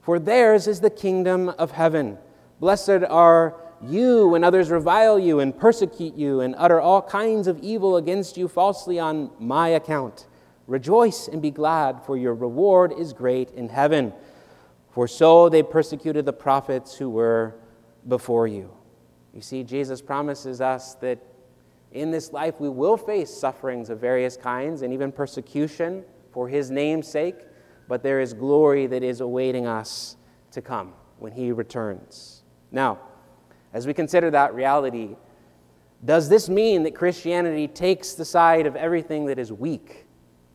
for 0.00 0.18
theirs 0.18 0.66
is 0.66 0.80
the 0.80 0.90
kingdom 0.90 1.48
of 1.50 1.72
heaven. 1.72 2.18
Blessed 2.60 3.04
are 3.08 3.56
you 3.82 4.28
when 4.28 4.44
others 4.44 4.70
revile 4.70 5.18
you 5.18 5.40
and 5.40 5.56
persecute 5.56 6.14
you 6.14 6.40
and 6.40 6.54
utter 6.56 6.80
all 6.80 7.02
kinds 7.02 7.46
of 7.46 7.58
evil 7.60 7.96
against 7.96 8.36
you 8.36 8.46
falsely 8.46 8.98
on 8.98 9.30
my 9.38 9.68
account. 9.68 10.26
Rejoice 10.68 11.26
and 11.26 11.42
be 11.42 11.50
glad, 11.50 12.04
for 12.04 12.16
your 12.16 12.34
reward 12.34 12.92
is 12.96 13.12
great 13.12 13.50
in 13.50 13.68
heaven. 13.68 14.12
For 14.90 15.08
so 15.08 15.48
they 15.48 15.62
persecuted 15.62 16.24
the 16.24 16.32
prophets 16.32 16.94
who 16.94 17.10
were 17.10 17.56
before 18.08 18.46
you. 18.46 18.70
You 19.32 19.40
see, 19.40 19.62
Jesus 19.64 20.02
promises 20.02 20.60
us 20.60 20.94
that 20.96 21.18
in 21.90 22.10
this 22.10 22.32
life 22.32 22.60
we 22.60 22.68
will 22.68 22.96
face 22.96 23.30
sufferings 23.30 23.90
of 23.90 23.98
various 23.98 24.36
kinds 24.36 24.82
and 24.82 24.92
even 24.92 25.12
persecution 25.12 26.04
for 26.30 26.48
his 26.48 26.70
name's 26.70 27.08
sake 27.08 27.36
but 27.88 28.02
there 28.02 28.20
is 28.20 28.32
glory 28.32 28.86
that 28.86 29.02
is 29.02 29.20
awaiting 29.20 29.66
us 29.66 30.16
to 30.50 30.62
come 30.62 30.94
when 31.18 31.32
he 31.32 31.52
returns. 31.52 32.42
Now, 32.70 32.98
as 33.74 33.86
we 33.86 33.94
consider 33.94 34.30
that 34.30 34.54
reality, 34.54 35.16
does 36.04 36.28
this 36.28 36.48
mean 36.48 36.82
that 36.84 36.94
Christianity 36.94 37.68
takes 37.68 38.14
the 38.14 38.24
side 38.24 38.66
of 38.66 38.76
everything 38.76 39.26
that 39.26 39.38
is 39.38 39.52
weak, 39.52 40.06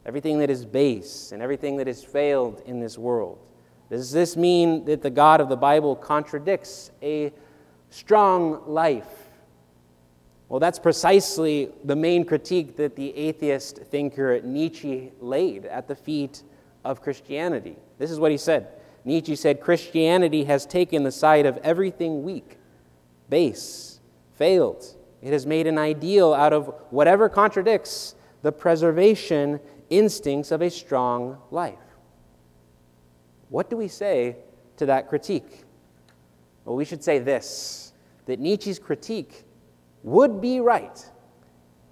everything 0.05 0.39
that 0.39 0.49
is 0.49 0.65
base, 0.65 1.31
and 1.31 1.41
everything 1.41 1.77
that 1.77 1.87
has 1.87 2.03
failed 2.03 2.61
in 2.65 2.79
this 2.79 2.97
world? 2.97 3.46
Does 3.89 4.11
this 4.11 4.35
mean 4.35 4.85
that 4.85 5.01
the 5.01 5.09
God 5.09 5.39
of 5.39 5.49
the 5.49 5.55
Bible 5.55 5.95
contradicts 5.95 6.91
a 7.01 7.31
strong 7.89 8.63
life? 8.67 9.29
Well, 10.49 10.59
that's 10.59 10.79
precisely 10.79 11.69
the 11.83 11.95
main 11.95 12.25
critique 12.25 12.77
that 12.77 12.95
the 12.95 13.15
atheist 13.15 13.77
thinker 13.77 14.41
Nietzsche 14.41 15.11
laid 15.19 15.65
at 15.65 15.87
the 15.87 15.95
feet 15.95 16.43
of 16.85 17.01
Christianity. 17.01 17.75
This 17.97 18.11
is 18.11 18.19
what 18.19 18.31
he 18.31 18.37
said. 18.37 18.67
Nietzsche 19.03 19.35
said 19.35 19.61
Christianity 19.61 20.43
has 20.45 20.65
taken 20.65 21.03
the 21.03 21.11
side 21.11 21.45
of 21.45 21.57
everything 21.63 22.23
weak, 22.23 22.57
base, 23.29 23.99
failed. 24.35 24.85
It 25.21 25.33
has 25.33 25.45
made 25.45 25.67
an 25.67 25.77
ideal 25.77 26.33
out 26.33 26.53
of 26.53 26.73
whatever 26.89 27.29
contradicts 27.29 28.15
the 28.41 28.51
preservation 28.51 29.59
instincts 29.89 30.51
of 30.51 30.61
a 30.61 30.69
strong 30.69 31.37
life. 31.51 31.86
What 33.49 33.69
do 33.69 33.77
we 33.77 33.87
say 33.87 34.37
to 34.77 34.85
that 34.87 35.07
critique? 35.09 35.63
Well, 36.65 36.75
we 36.75 36.85
should 36.85 37.03
say 37.03 37.19
this 37.19 37.93
that 38.25 38.39
Nietzsche's 38.39 38.77
critique 38.77 39.45
would 40.03 40.41
be 40.41 40.59
right 40.59 41.09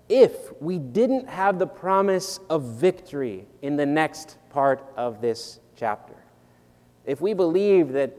if 0.09 0.61
we 0.61 0.77
didn't 0.77 1.27
have 1.27 1.57
the 1.57 1.67
promise 1.67 2.39
of 2.49 2.63
victory 2.63 3.47
in 3.61 3.75
the 3.75 3.85
next 3.85 4.37
part 4.49 4.85
of 4.95 5.21
this 5.21 5.59
chapter. 5.75 6.15
If 7.05 7.21
we 7.21 7.33
believe 7.33 7.93
that 7.93 8.13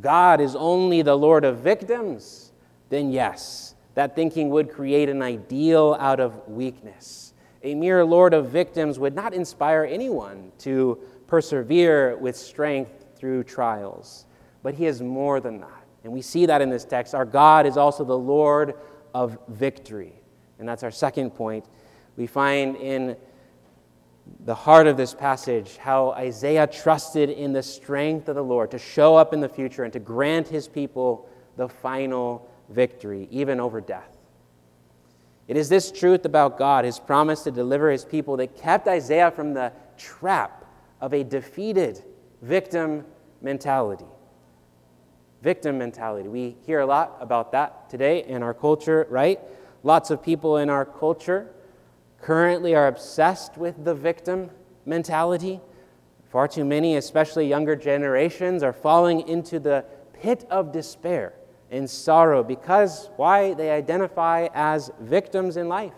God 0.00 0.40
is 0.40 0.54
only 0.54 1.02
the 1.02 1.16
Lord 1.16 1.44
of 1.44 1.58
victims, 1.58 2.52
then 2.88 3.10
yes, 3.10 3.74
that 3.94 4.14
thinking 4.14 4.50
would 4.50 4.70
create 4.70 5.08
an 5.08 5.22
ideal 5.22 5.96
out 5.98 6.20
of 6.20 6.46
weakness. 6.48 7.34
A 7.64 7.74
mere 7.74 8.04
Lord 8.04 8.34
of 8.34 8.48
victims 8.48 8.98
would 8.98 9.14
not 9.14 9.34
inspire 9.34 9.84
anyone 9.84 10.52
to 10.58 10.98
persevere 11.28 12.16
with 12.16 12.36
strength 12.36 13.06
through 13.16 13.44
trials. 13.44 14.26
But 14.64 14.74
he 14.74 14.86
is 14.86 15.00
more 15.00 15.38
than 15.38 15.60
that. 15.60 15.86
And 16.02 16.12
we 16.12 16.22
see 16.22 16.46
that 16.46 16.60
in 16.60 16.70
this 16.70 16.84
text. 16.84 17.14
Our 17.14 17.24
God 17.24 17.66
is 17.66 17.76
also 17.76 18.04
the 18.04 18.18
Lord 18.18 18.74
of 19.14 19.38
victory. 19.48 20.14
And 20.58 20.68
that's 20.68 20.82
our 20.82 20.90
second 20.90 21.30
point. 21.30 21.66
We 22.16 22.26
find 22.26 22.74
in 22.76 23.16
the 24.44 24.54
heart 24.54 24.86
of 24.86 24.96
this 24.96 25.14
passage, 25.14 25.76
how 25.78 26.10
Isaiah 26.10 26.66
trusted 26.66 27.30
in 27.30 27.52
the 27.52 27.62
strength 27.62 28.28
of 28.28 28.34
the 28.34 28.44
Lord 28.44 28.70
to 28.72 28.78
show 28.78 29.16
up 29.16 29.32
in 29.32 29.40
the 29.40 29.48
future 29.48 29.84
and 29.84 29.92
to 29.92 30.00
grant 30.00 30.48
his 30.48 30.68
people 30.68 31.28
the 31.56 31.68
final 31.68 32.48
victory, 32.68 33.28
even 33.30 33.60
over 33.60 33.80
death. 33.80 34.18
It 35.46 35.56
is 35.56 35.68
this 35.70 35.90
truth 35.90 36.26
about 36.26 36.58
God, 36.58 36.84
his 36.84 36.98
promise 36.98 37.42
to 37.44 37.50
deliver 37.50 37.90
his 37.90 38.04
people, 38.04 38.36
that 38.36 38.56
kept 38.56 38.86
Isaiah 38.86 39.30
from 39.30 39.54
the 39.54 39.72
trap 39.96 40.57
of 41.00 41.12
a 41.12 41.22
defeated 41.24 42.02
victim 42.42 43.04
mentality. 43.40 44.04
Victim 45.42 45.78
mentality. 45.78 46.28
We 46.28 46.56
hear 46.66 46.80
a 46.80 46.86
lot 46.86 47.16
about 47.20 47.52
that 47.52 47.88
today 47.88 48.24
in 48.24 48.42
our 48.42 48.54
culture, 48.54 49.06
right? 49.08 49.40
Lots 49.82 50.10
of 50.10 50.22
people 50.22 50.56
in 50.56 50.68
our 50.68 50.84
culture 50.84 51.48
currently 52.20 52.74
are 52.74 52.88
obsessed 52.88 53.56
with 53.56 53.84
the 53.84 53.94
victim 53.94 54.50
mentality. 54.84 55.60
Far 56.30 56.48
too 56.48 56.64
many, 56.64 56.96
especially 56.96 57.46
younger 57.46 57.76
generations, 57.76 58.62
are 58.62 58.72
falling 58.72 59.26
into 59.28 59.60
the 59.60 59.84
pit 60.12 60.44
of 60.50 60.72
despair 60.72 61.34
and 61.70 61.88
sorrow 61.88 62.42
because 62.42 63.10
why? 63.16 63.54
They 63.54 63.70
identify 63.70 64.48
as 64.54 64.90
victims 65.00 65.56
in 65.56 65.68
life 65.68 65.92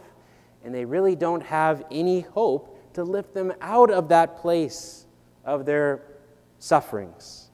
and 0.65 0.75
they 0.75 0.85
really 0.85 1.17
don't 1.17 1.43
have 1.43 1.85
any 1.91 2.21
hope 2.21 2.70
to 2.95 3.05
lift 3.05 3.35
them 3.35 3.53
out 3.61 3.91
of 3.91 4.09
that 4.09 4.37
place 4.37 5.07
of 5.45 5.65
their 5.65 6.03
sufferings. 6.59 7.51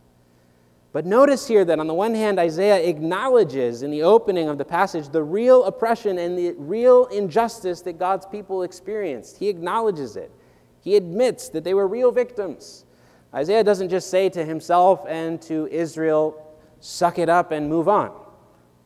But 0.93 1.05
notice 1.05 1.47
here 1.47 1.65
that 1.65 1.79
on 1.79 1.87
the 1.87 1.95
one 1.95 2.15
hand, 2.15 2.39
Isaiah 2.39 2.89
acknowledges 2.89 3.83
in 3.83 3.91
the 3.91 4.03
opening 4.03 4.49
of 4.49 4.57
the 4.57 4.65
passage 4.65 5.11
the 5.11 5.23
real 5.23 5.65
oppression 5.65 6.17
and 6.17 6.39
the 6.39 6.53
real 6.53 7.05
injustice 7.07 7.83
that 7.83 7.99
God's 7.99 8.25
people 8.25 8.63
experienced. 8.63 9.37
He 9.37 9.49
acknowledges 9.49 10.17
it. 10.17 10.31
He 10.81 10.97
admits 10.97 11.51
that 11.51 11.65
they 11.65 11.75
were 11.75 11.87
real 11.87 12.13
victims. 12.13 12.87
Isaiah 13.35 13.63
doesn't 13.63 13.91
just 13.91 14.09
say 14.09 14.31
to 14.31 14.45
himself 14.45 15.05
and 15.07 15.43
to 15.43 15.67
Israel, 15.67 16.57
suck 16.81 17.19
it 17.19 17.29
up 17.29 17.51
and 17.51 17.69
move 17.69 17.89
on. 17.89 18.19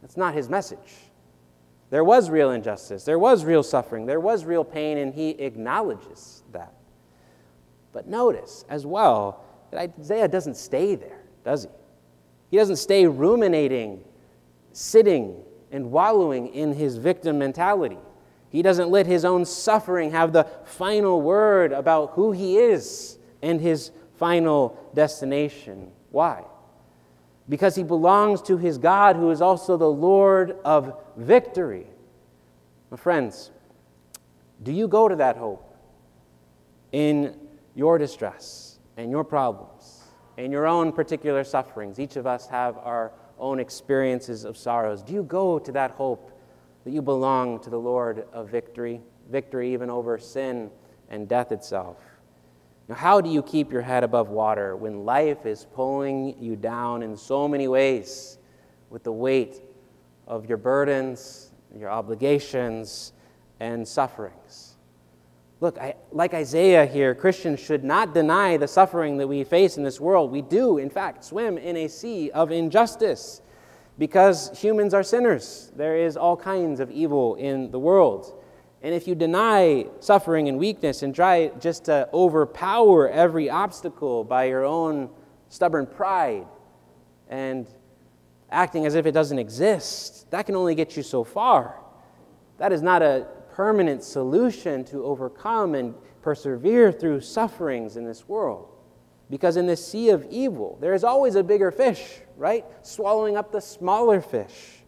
That's 0.02 0.16
not 0.16 0.34
his 0.34 0.48
message. 0.48 1.09
There 1.90 2.04
was 2.04 2.30
real 2.30 2.52
injustice, 2.52 3.04
there 3.04 3.18
was 3.18 3.44
real 3.44 3.64
suffering, 3.64 4.06
there 4.06 4.20
was 4.20 4.44
real 4.44 4.64
pain, 4.64 4.98
and 4.98 5.12
he 5.12 5.30
acknowledges 5.30 6.44
that. 6.52 6.72
But 7.92 8.06
notice 8.06 8.64
as 8.68 8.86
well 8.86 9.44
that 9.72 9.90
Isaiah 9.98 10.28
doesn't 10.28 10.56
stay 10.56 10.94
there, 10.94 11.20
does 11.44 11.64
he? 11.64 11.70
He 12.52 12.56
doesn't 12.56 12.76
stay 12.76 13.06
ruminating, 13.06 14.04
sitting, 14.72 15.42
and 15.72 15.90
wallowing 15.90 16.48
in 16.48 16.72
his 16.74 16.96
victim 16.96 17.38
mentality. 17.38 17.98
He 18.50 18.62
doesn't 18.62 18.90
let 18.90 19.06
his 19.06 19.24
own 19.24 19.44
suffering 19.44 20.10
have 20.10 20.32
the 20.32 20.44
final 20.64 21.20
word 21.22 21.72
about 21.72 22.10
who 22.10 22.32
he 22.32 22.58
is 22.58 23.18
and 23.42 23.60
his 23.60 23.92
final 24.16 24.76
destination. 24.94 25.92
Why? 26.10 26.44
Because 27.48 27.74
he 27.74 27.82
belongs 27.82 28.42
to 28.42 28.56
his 28.56 28.78
God, 28.78 29.16
who 29.16 29.30
is 29.30 29.42
also 29.42 29.76
the 29.76 29.90
Lord 29.90 30.56
of 30.64 30.96
victory. 31.16 31.86
My 32.90 32.96
friends, 32.96 33.50
do 34.62 34.72
you 34.72 34.88
go 34.88 35.08
to 35.08 35.16
that 35.16 35.36
hope 35.36 35.74
in 36.92 37.36
your 37.74 37.98
distress 37.98 38.78
and 38.96 39.10
your 39.10 39.24
problems 39.24 40.04
and 40.36 40.52
your 40.52 40.66
own 40.66 40.92
particular 40.92 41.44
sufferings? 41.44 41.98
Each 41.98 42.16
of 42.16 42.26
us 42.26 42.46
have 42.48 42.78
our 42.78 43.12
own 43.38 43.58
experiences 43.58 44.44
of 44.44 44.56
sorrows. 44.56 45.02
Do 45.02 45.12
you 45.12 45.22
go 45.22 45.58
to 45.58 45.72
that 45.72 45.92
hope 45.92 46.30
that 46.84 46.90
you 46.90 47.02
belong 47.02 47.60
to 47.60 47.70
the 47.70 47.78
Lord 47.78 48.26
of 48.32 48.48
victory, 48.48 49.00
victory 49.30 49.72
even 49.72 49.90
over 49.90 50.18
sin 50.18 50.70
and 51.08 51.28
death 51.28 51.52
itself? 51.52 51.96
Now, 52.90 52.96
how 52.96 53.20
do 53.20 53.30
you 53.30 53.40
keep 53.40 53.70
your 53.70 53.82
head 53.82 54.02
above 54.02 54.30
water 54.30 54.74
when 54.74 55.04
life 55.04 55.46
is 55.46 55.64
pulling 55.64 56.34
you 56.42 56.56
down 56.56 57.04
in 57.04 57.16
so 57.16 57.46
many 57.46 57.68
ways 57.68 58.36
with 58.90 59.04
the 59.04 59.12
weight 59.12 59.62
of 60.26 60.46
your 60.46 60.58
burdens, 60.58 61.52
your 61.78 61.88
obligations, 61.88 63.12
and 63.60 63.86
sufferings? 63.86 64.74
Look, 65.60 65.78
I, 65.78 65.94
like 66.10 66.34
Isaiah 66.34 66.84
here, 66.84 67.14
Christians 67.14 67.60
should 67.60 67.84
not 67.84 68.12
deny 68.12 68.56
the 68.56 68.66
suffering 68.66 69.18
that 69.18 69.28
we 69.28 69.44
face 69.44 69.76
in 69.76 69.84
this 69.84 70.00
world. 70.00 70.32
We 70.32 70.42
do, 70.42 70.78
in 70.78 70.90
fact, 70.90 71.24
swim 71.24 71.58
in 71.58 71.76
a 71.76 71.86
sea 71.86 72.32
of 72.32 72.50
injustice 72.50 73.40
because 73.98 74.58
humans 74.58 74.94
are 74.94 75.04
sinners. 75.04 75.70
There 75.76 75.96
is 75.96 76.16
all 76.16 76.36
kinds 76.36 76.80
of 76.80 76.90
evil 76.90 77.36
in 77.36 77.70
the 77.70 77.78
world. 77.78 78.39
And 78.82 78.94
if 78.94 79.06
you 79.06 79.14
deny 79.14 79.86
suffering 80.00 80.48
and 80.48 80.58
weakness 80.58 81.02
and 81.02 81.14
try 81.14 81.48
just 81.60 81.84
to 81.84 82.08
overpower 82.14 83.08
every 83.10 83.50
obstacle 83.50 84.24
by 84.24 84.44
your 84.44 84.64
own 84.64 85.10
stubborn 85.50 85.86
pride 85.86 86.46
and 87.28 87.68
acting 88.50 88.86
as 88.86 88.94
if 88.94 89.04
it 89.04 89.12
doesn't 89.12 89.38
exist, 89.38 90.30
that 90.30 90.46
can 90.46 90.56
only 90.56 90.74
get 90.74 90.96
you 90.96 91.02
so 91.02 91.24
far. 91.24 91.78
That 92.58 92.72
is 92.72 92.82
not 92.82 93.02
a 93.02 93.26
permanent 93.52 94.02
solution 94.02 94.84
to 94.86 95.04
overcome 95.04 95.74
and 95.74 95.94
persevere 96.22 96.90
through 96.90 97.20
sufferings 97.20 97.96
in 97.96 98.04
this 98.04 98.28
world. 98.28 98.68
Because 99.28 99.56
in 99.56 99.66
this 99.66 99.86
sea 99.86 100.10
of 100.10 100.26
evil, 100.30 100.78
there 100.80 100.94
is 100.94 101.04
always 101.04 101.34
a 101.34 101.42
bigger 101.42 101.70
fish, 101.70 102.20
right? 102.36 102.64
Swallowing 102.82 103.36
up 103.36 103.52
the 103.52 103.60
smaller 103.60 104.20
fish. 104.20 104.79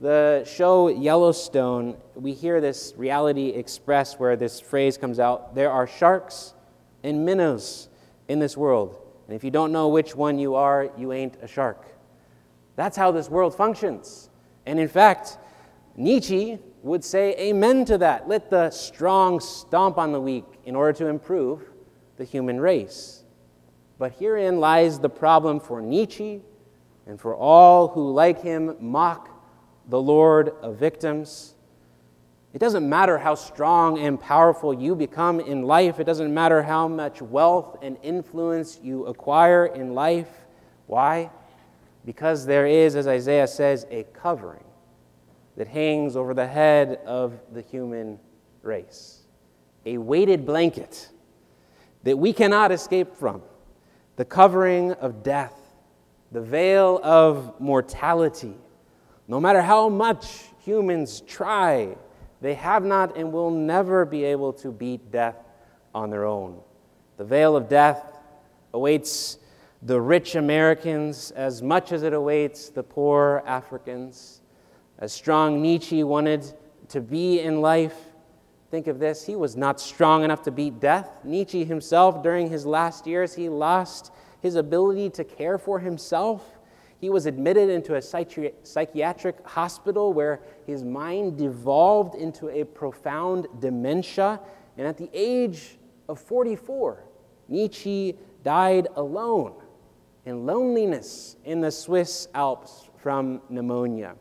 The 0.00 0.44
show 0.44 0.86
Yellowstone, 0.86 1.96
we 2.14 2.32
hear 2.32 2.60
this 2.60 2.94
reality 2.96 3.48
expressed 3.48 4.20
where 4.20 4.36
this 4.36 4.60
phrase 4.60 4.96
comes 4.96 5.18
out 5.18 5.56
there 5.56 5.72
are 5.72 5.88
sharks 5.88 6.54
and 7.02 7.26
minnows 7.26 7.88
in 8.28 8.38
this 8.38 8.56
world. 8.56 8.96
And 9.26 9.34
if 9.34 9.42
you 9.42 9.50
don't 9.50 9.72
know 9.72 9.88
which 9.88 10.14
one 10.14 10.38
you 10.38 10.54
are, 10.54 10.88
you 10.96 11.12
ain't 11.12 11.36
a 11.42 11.48
shark. 11.48 11.84
That's 12.76 12.96
how 12.96 13.10
this 13.10 13.28
world 13.28 13.56
functions. 13.56 14.30
And 14.66 14.78
in 14.78 14.86
fact, 14.86 15.36
Nietzsche 15.96 16.60
would 16.84 17.02
say 17.02 17.34
amen 17.36 17.84
to 17.86 17.98
that. 17.98 18.28
Let 18.28 18.50
the 18.50 18.70
strong 18.70 19.40
stomp 19.40 19.98
on 19.98 20.12
the 20.12 20.20
weak 20.20 20.44
in 20.64 20.76
order 20.76 20.92
to 20.98 21.06
improve 21.08 21.72
the 22.18 22.24
human 22.24 22.60
race. 22.60 23.24
But 23.98 24.12
herein 24.12 24.60
lies 24.60 25.00
the 25.00 25.08
problem 25.08 25.58
for 25.58 25.82
Nietzsche 25.82 26.40
and 27.08 27.20
for 27.20 27.34
all 27.34 27.88
who, 27.88 28.12
like 28.12 28.40
him, 28.40 28.76
mock 28.78 29.37
the 29.88 30.00
Lord 30.00 30.50
of 30.60 30.76
victims. 30.76 31.54
It 32.52 32.58
doesn't 32.58 32.88
matter 32.88 33.18
how 33.18 33.34
strong 33.34 33.98
and 33.98 34.20
powerful 34.20 34.74
you 34.74 34.94
become 34.94 35.40
in 35.40 35.62
life. 35.62 35.98
It 35.98 36.04
doesn't 36.04 36.32
matter 36.32 36.62
how 36.62 36.88
much 36.88 37.20
wealth 37.22 37.78
and 37.82 37.96
influence 38.02 38.78
you 38.82 39.06
acquire 39.06 39.66
in 39.66 39.94
life. 39.94 40.28
Why? 40.86 41.30
Because 42.04 42.46
there 42.46 42.66
is, 42.66 42.96
as 42.96 43.06
Isaiah 43.06 43.46
says, 43.46 43.86
a 43.90 44.04
covering 44.04 44.64
that 45.56 45.68
hangs 45.68 46.16
over 46.16 46.34
the 46.34 46.46
head 46.46 47.00
of 47.04 47.40
the 47.52 47.62
human 47.62 48.18
race, 48.62 49.22
a 49.84 49.98
weighted 49.98 50.46
blanket 50.46 51.08
that 52.04 52.16
we 52.16 52.32
cannot 52.32 52.72
escape 52.72 53.16
from, 53.16 53.42
the 54.16 54.24
covering 54.24 54.92
of 54.92 55.22
death, 55.22 55.54
the 56.32 56.40
veil 56.40 57.00
of 57.02 57.60
mortality 57.60 58.54
no 59.28 59.38
matter 59.38 59.60
how 59.60 59.88
much 59.90 60.44
humans 60.64 61.20
try, 61.20 61.96
they 62.40 62.54
have 62.54 62.84
not 62.84 63.16
and 63.16 63.30
will 63.30 63.50
never 63.50 64.04
be 64.04 64.24
able 64.24 64.52
to 64.54 64.72
beat 64.72 65.12
death 65.12 65.36
on 65.94 66.10
their 66.10 66.24
own. 66.24 66.58
The 67.18 67.24
veil 67.24 67.54
of 67.54 67.68
death 67.68 68.18
awaits 68.72 69.38
the 69.82 70.00
rich 70.00 70.34
Americans 70.34 71.30
as 71.32 71.62
much 71.62 71.92
as 71.92 72.02
it 72.02 72.12
awaits 72.12 72.70
the 72.70 72.82
poor 72.82 73.42
Africans. 73.46 74.40
As 74.98 75.12
strong 75.12 75.62
Nietzsche 75.62 76.02
wanted 76.02 76.44
to 76.88 77.00
be 77.00 77.40
in 77.40 77.60
life, 77.60 77.96
think 78.70 78.86
of 78.86 78.98
this 78.98 79.24
he 79.24 79.36
was 79.36 79.56
not 79.56 79.80
strong 79.80 80.24
enough 80.24 80.42
to 80.44 80.50
beat 80.50 80.80
death. 80.80 81.10
Nietzsche 81.22 81.64
himself, 81.64 82.22
during 82.22 82.48
his 82.48 82.66
last 82.66 83.06
years, 83.06 83.34
he 83.34 83.48
lost 83.48 84.10
his 84.40 84.54
ability 84.54 85.10
to 85.10 85.24
care 85.24 85.58
for 85.58 85.78
himself. 85.78 86.57
He 87.00 87.10
was 87.10 87.26
admitted 87.26 87.70
into 87.70 87.94
a 87.94 88.02
psychiatric 88.02 89.46
hospital 89.46 90.12
where 90.12 90.40
his 90.66 90.82
mind 90.82 91.38
devolved 91.38 92.16
into 92.16 92.48
a 92.48 92.64
profound 92.64 93.46
dementia. 93.60 94.40
And 94.76 94.86
at 94.86 94.96
the 94.96 95.08
age 95.12 95.78
of 96.08 96.20
44, 96.20 97.04
Nietzsche 97.48 98.16
died 98.42 98.88
alone 98.96 99.54
in 100.24 100.44
loneliness 100.44 101.36
in 101.44 101.60
the 101.60 101.70
Swiss 101.70 102.26
Alps 102.34 102.88
from 102.96 103.40
pneumonia. 103.48 104.16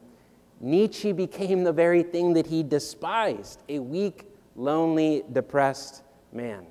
Nietzsche 0.59 1.11
became 1.11 1.63
the 1.63 1.73
very 1.73 2.03
thing 2.03 2.33
that 2.33 2.45
he 2.45 2.61
despised 2.61 3.63
a 3.69 3.79
weak, 3.79 4.27
lonely, 4.55 5.23
depressed 5.31 6.03
man. 6.31 6.67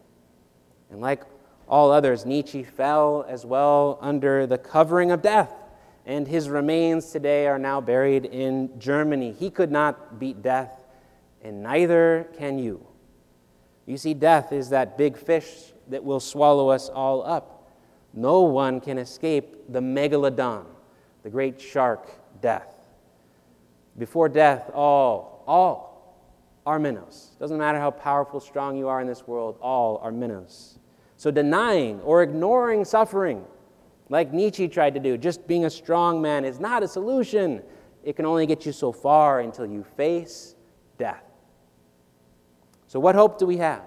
And 0.90 1.00
like 1.00 1.24
all 1.68 1.90
others, 1.90 2.24
Nietzsche 2.24 2.62
fell 2.62 3.24
as 3.28 3.44
well 3.44 3.98
under 4.00 4.46
the 4.46 4.58
covering 4.58 5.10
of 5.10 5.20
death 5.20 5.52
and 6.06 6.26
his 6.26 6.48
remains 6.48 7.10
today 7.10 7.48
are 7.48 7.58
now 7.58 7.80
buried 7.80 8.24
in 8.24 8.78
Germany. 8.78 9.32
He 9.32 9.50
could 9.50 9.72
not 9.72 10.20
beat 10.20 10.40
death, 10.40 10.80
and 11.42 11.64
neither 11.64 12.28
can 12.38 12.58
you. 12.60 12.86
You 13.86 13.96
see, 13.96 14.14
death 14.14 14.52
is 14.52 14.70
that 14.70 14.96
big 14.96 15.16
fish 15.16 15.72
that 15.88 16.02
will 16.02 16.20
swallow 16.20 16.68
us 16.68 16.88
all 16.88 17.26
up. 17.26 17.72
No 18.14 18.42
one 18.42 18.80
can 18.80 18.98
escape 18.98 19.72
the 19.72 19.80
megalodon, 19.80 20.64
the 21.24 21.30
great 21.30 21.60
shark, 21.60 22.08
death. 22.40 22.72
Before 23.98 24.28
death, 24.28 24.70
all, 24.72 25.42
all 25.46 26.22
are 26.64 26.78
minnows. 26.78 27.32
Doesn't 27.40 27.58
matter 27.58 27.78
how 27.78 27.90
powerful, 27.90 28.38
strong 28.38 28.76
you 28.76 28.86
are 28.86 29.00
in 29.00 29.08
this 29.08 29.26
world, 29.26 29.58
all 29.60 29.98
are 30.02 30.12
minnows. 30.12 30.78
So 31.16 31.30
denying 31.32 32.00
or 32.02 32.22
ignoring 32.22 32.84
suffering, 32.84 33.44
like 34.08 34.32
Nietzsche 34.32 34.68
tried 34.68 34.94
to 34.94 35.00
do, 35.00 35.16
just 35.16 35.46
being 35.46 35.64
a 35.64 35.70
strong 35.70 36.22
man, 36.22 36.44
is 36.44 36.60
not 36.60 36.82
a 36.82 36.88
solution. 36.88 37.62
It 38.04 38.14
can 38.14 38.24
only 38.24 38.46
get 38.46 38.64
you 38.64 38.72
so 38.72 38.92
far 38.92 39.40
until 39.40 39.66
you 39.66 39.84
face 39.96 40.54
death. 40.96 41.24
So, 42.86 43.00
what 43.00 43.14
hope 43.14 43.38
do 43.38 43.46
we 43.46 43.56
have? 43.56 43.82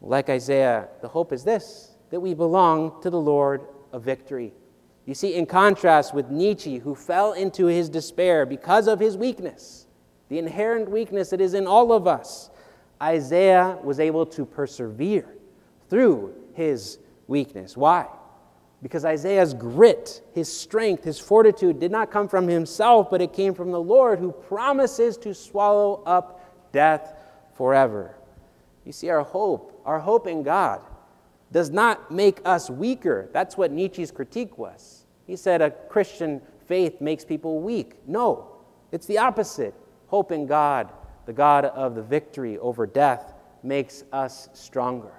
Like 0.00 0.28
Isaiah, 0.28 0.88
the 1.00 1.08
hope 1.08 1.32
is 1.32 1.44
this 1.44 1.96
that 2.10 2.20
we 2.20 2.34
belong 2.34 3.00
to 3.00 3.08
the 3.08 3.20
Lord 3.20 3.62
of 3.92 4.02
victory. 4.02 4.52
You 5.06 5.14
see, 5.14 5.34
in 5.34 5.46
contrast 5.46 6.12
with 6.12 6.30
Nietzsche, 6.30 6.78
who 6.78 6.94
fell 6.94 7.32
into 7.32 7.66
his 7.66 7.88
despair 7.88 8.44
because 8.44 8.86
of 8.86 9.00
his 9.00 9.16
weakness, 9.16 9.86
the 10.28 10.38
inherent 10.38 10.90
weakness 10.90 11.30
that 11.30 11.40
is 11.40 11.54
in 11.54 11.66
all 11.66 11.92
of 11.92 12.06
us, 12.06 12.50
Isaiah 13.02 13.78
was 13.82 13.98
able 13.98 14.26
to 14.26 14.44
persevere 14.44 15.34
through 15.88 16.34
his 16.52 16.98
weakness. 17.26 17.76
Why? 17.76 18.06
Because 18.82 19.04
Isaiah's 19.04 19.54
grit, 19.54 20.22
his 20.34 20.52
strength, 20.52 21.04
his 21.04 21.18
fortitude 21.20 21.78
did 21.78 21.92
not 21.92 22.10
come 22.10 22.28
from 22.28 22.48
himself, 22.48 23.10
but 23.10 23.22
it 23.22 23.32
came 23.32 23.54
from 23.54 23.70
the 23.70 23.80
Lord 23.80 24.18
who 24.18 24.32
promises 24.32 25.16
to 25.18 25.34
swallow 25.34 26.02
up 26.04 26.72
death 26.72 27.14
forever. 27.54 28.16
You 28.84 28.92
see, 28.92 29.08
our 29.08 29.22
hope, 29.22 29.80
our 29.84 30.00
hope 30.00 30.26
in 30.26 30.42
God, 30.42 30.80
does 31.52 31.70
not 31.70 32.10
make 32.10 32.40
us 32.44 32.68
weaker. 32.70 33.28
That's 33.32 33.56
what 33.56 33.70
Nietzsche's 33.70 34.10
critique 34.10 34.58
was. 34.58 35.06
He 35.26 35.36
said 35.36 35.62
a 35.62 35.70
Christian 35.70 36.40
faith 36.66 37.00
makes 37.00 37.24
people 37.24 37.60
weak. 37.60 37.94
No, 38.08 38.56
it's 38.90 39.06
the 39.06 39.18
opposite. 39.18 39.74
Hope 40.08 40.32
in 40.32 40.46
God, 40.46 40.92
the 41.26 41.32
God 41.32 41.66
of 41.66 41.94
the 41.94 42.02
victory 42.02 42.58
over 42.58 42.86
death, 42.86 43.34
makes 43.62 44.02
us 44.12 44.48
stronger. 44.54 45.12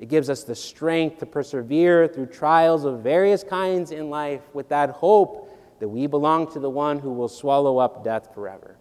It 0.00 0.08
gives 0.08 0.30
us 0.30 0.44
the 0.44 0.54
strength 0.54 1.18
to 1.18 1.26
persevere 1.26 2.08
through 2.08 2.26
trials 2.26 2.86
of 2.86 3.00
various 3.00 3.44
kinds 3.44 3.90
in 3.90 4.08
life 4.08 4.40
with 4.54 4.70
that 4.70 4.90
hope 4.90 5.54
that 5.78 5.88
we 5.88 6.06
belong 6.06 6.50
to 6.52 6.58
the 6.58 6.70
one 6.70 6.98
who 6.98 7.12
will 7.12 7.28
swallow 7.28 7.76
up 7.76 8.02
death 8.02 8.34
forever. 8.34 8.78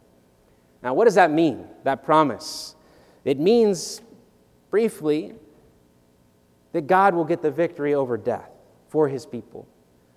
Now, 0.81 0.93
what 0.93 1.05
does 1.05 1.15
that 1.15 1.29
mean, 1.29 1.67
that 1.83 2.03
promise? 2.03 2.73
It 3.25 3.37
means, 3.37 4.01
briefly, 4.69 5.33
that 6.71 6.87
God 6.87 7.13
will 7.13 7.25
get 7.25 7.41
the 7.41 7.51
victory 7.51 7.93
over 7.93 8.15
death 8.15 8.49
for 8.87 9.09
his 9.09 9.25
people, 9.25 9.67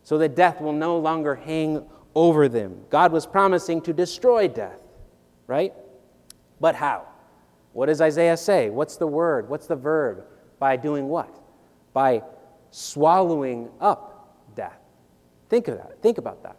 so 0.05 0.19
that 0.19 0.37
death 0.37 0.61
will 0.61 0.73
no 0.73 0.99
longer 0.99 1.35
hang 1.35 1.85
over 2.15 2.49
them. 2.49 2.85
God 2.91 3.11
was 3.11 3.27
promising 3.27 3.81
to 3.83 3.93
destroy 3.93 4.47
death, 4.47 4.79
right? 5.49 5.75
But 6.61 6.77
how? 6.77 7.09
What 7.73 7.87
does 7.87 8.01
Isaiah 8.01 8.37
say? 8.37 8.71
What's 8.71 8.97
the 8.97 9.07
word? 9.09 9.49
What's 9.49 9.67
the 9.67 9.75
verb? 9.75 10.27
By 10.63 10.77
doing 10.77 11.09
what? 11.09 11.35
By 11.93 12.23
swallowing 12.71 13.69
up 13.81 14.55
death. 14.55 14.79
Think 15.49 15.67
of 15.67 15.77
that. 15.77 16.01
Think 16.01 16.19
about 16.19 16.45
that. 16.45 16.57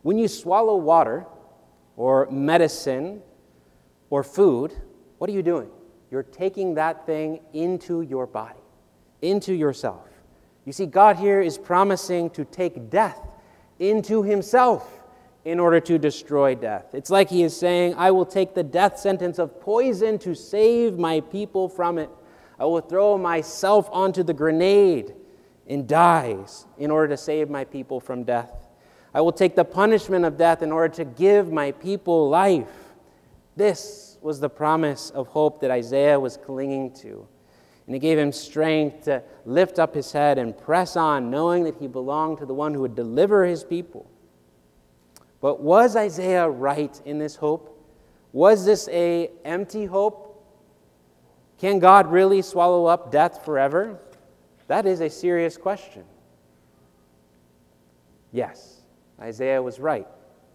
When 0.00 0.16
you 0.16 0.26
swallow 0.26 0.76
water 0.76 1.26
or 1.98 2.30
medicine 2.30 3.20
or 4.08 4.24
food, 4.24 4.72
what 5.18 5.28
are 5.28 5.34
you 5.34 5.42
doing? 5.42 5.68
You're 6.10 6.22
taking 6.22 6.76
that 6.76 7.04
thing 7.04 7.40
into 7.52 8.00
your 8.00 8.26
body 8.26 8.62
into 9.20 9.52
yourself. 9.52 10.08
You 10.64 10.72
see, 10.72 10.86
God 10.86 11.16
here 11.16 11.42
is 11.42 11.58
promising 11.58 12.30
to 12.30 12.46
take 12.46 12.88
death 12.88 13.20
into 13.78 14.22
himself 14.22 14.88
in 15.44 15.60
order 15.60 15.78
to 15.80 15.98
destroy 15.98 16.54
death. 16.54 16.94
It's 16.94 17.10
like 17.10 17.28
he 17.28 17.42
is 17.42 17.54
saying, 17.54 17.96
I 17.98 18.12
will 18.12 18.24
take 18.24 18.54
the 18.54 18.62
death 18.62 18.98
sentence 18.98 19.38
of 19.38 19.60
poison 19.60 20.18
to 20.20 20.34
save 20.34 20.98
my 20.98 21.20
people 21.20 21.68
from 21.68 21.98
it. 21.98 22.08
I 22.60 22.66
will 22.66 22.82
throw 22.82 23.16
myself 23.16 23.88
onto 23.90 24.22
the 24.22 24.34
grenade 24.34 25.14
and 25.66 25.88
die 25.88 26.36
in 26.76 26.90
order 26.90 27.08
to 27.08 27.16
save 27.16 27.48
my 27.48 27.64
people 27.64 28.00
from 28.00 28.22
death. 28.22 28.52
I 29.14 29.22
will 29.22 29.32
take 29.32 29.56
the 29.56 29.64
punishment 29.64 30.26
of 30.26 30.36
death 30.36 30.62
in 30.62 30.70
order 30.70 30.94
to 30.96 31.06
give 31.06 31.50
my 31.50 31.72
people 31.72 32.28
life. 32.28 32.68
This 33.56 34.18
was 34.20 34.40
the 34.40 34.50
promise 34.50 35.08
of 35.08 35.28
hope 35.28 35.62
that 35.62 35.70
Isaiah 35.70 36.20
was 36.20 36.36
clinging 36.36 36.92
to. 36.96 37.26
And 37.86 37.96
it 37.96 38.00
gave 38.00 38.18
him 38.18 38.30
strength 38.30 39.04
to 39.04 39.22
lift 39.46 39.78
up 39.78 39.94
his 39.94 40.12
head 40.12 40.36
and 40.36 40.56
press 40.56 40.96
on, 40.96 41.30
knowing 41.30 41.64
that 41.64 41.76
he 41.76 41.86
belonged 41.86 42.38
to 42.38 42.46
the 42.46 42.54
one 42.54 42.74
who 42.74 42.82
would 42.82 42.94
deliver 42.94 43.46
his 43.46 43.64
people. 43.64 44.08
But 45.40 45.60
was 45.60 45.96
Isaiah 45.96 46.48
right 46.48 47.00
in 47.06 47.18
this 47.18 47.36
hope? 47.36 47.82
Was 48.32 48.66
this 48.66 48.86
a 48.92 49.30
empty 49.46 49.86
hope? 49.86 50.29
Can 51.60 51.78
God 51.78 52.10
really 52.10 52.40
swallow 52.40 52.86
up 52.86 53.12
death 53.12 53.44
forever? 53.44 53.98
That 54.66 54.86
is 54.86 55.02
a 55.02 55.10
serious 55.10 55.58
question. 55.58 56.04
Yes, 58.32 58.80
Isaiah 59.20 59.62
was 59.62 59.78
right. 59.78 60.06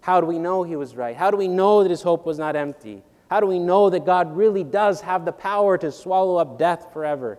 How 0.01 0.19
do 0.19 0.25
we 0.25 0.39
know 0.39 0.63
he 0.63 0.75
was 0.75 0.95
right? 0.95 1.15
How 1.15 1.29
do 1.29 1.37
we 1.37 1.47
know 1.47 1.83
that 1.83 1.91
his 1.91 2.01
hope 2.01 2.25
was 2.25 2.39
not 2.39 2.55
empty? 2.55 3.03
How 3.29 3.39
do 3.39 3.45
we 3.45 3.59
know 3.59 3.89
that 3.91 4.03
God 4.03 4.35
really 4.35 4.63
does 4.63 4.99
have 5.01 5.25
the 5.25 5.31
power 5.31 5.77
to 5.77 5.91
swallow 5.91 6.37
up 6.37 6.57
death 6.57 6.91
forever? 6.91 7.37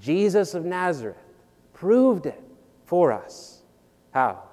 Jesus 0.00 0.54
of 0.54 0.64
Nazareth 0.64 1.16
proved 1.72 2.26
it 2.26 2.40
for 2.84 3.10
us. 3.12 3.62
How? 4.12 4.44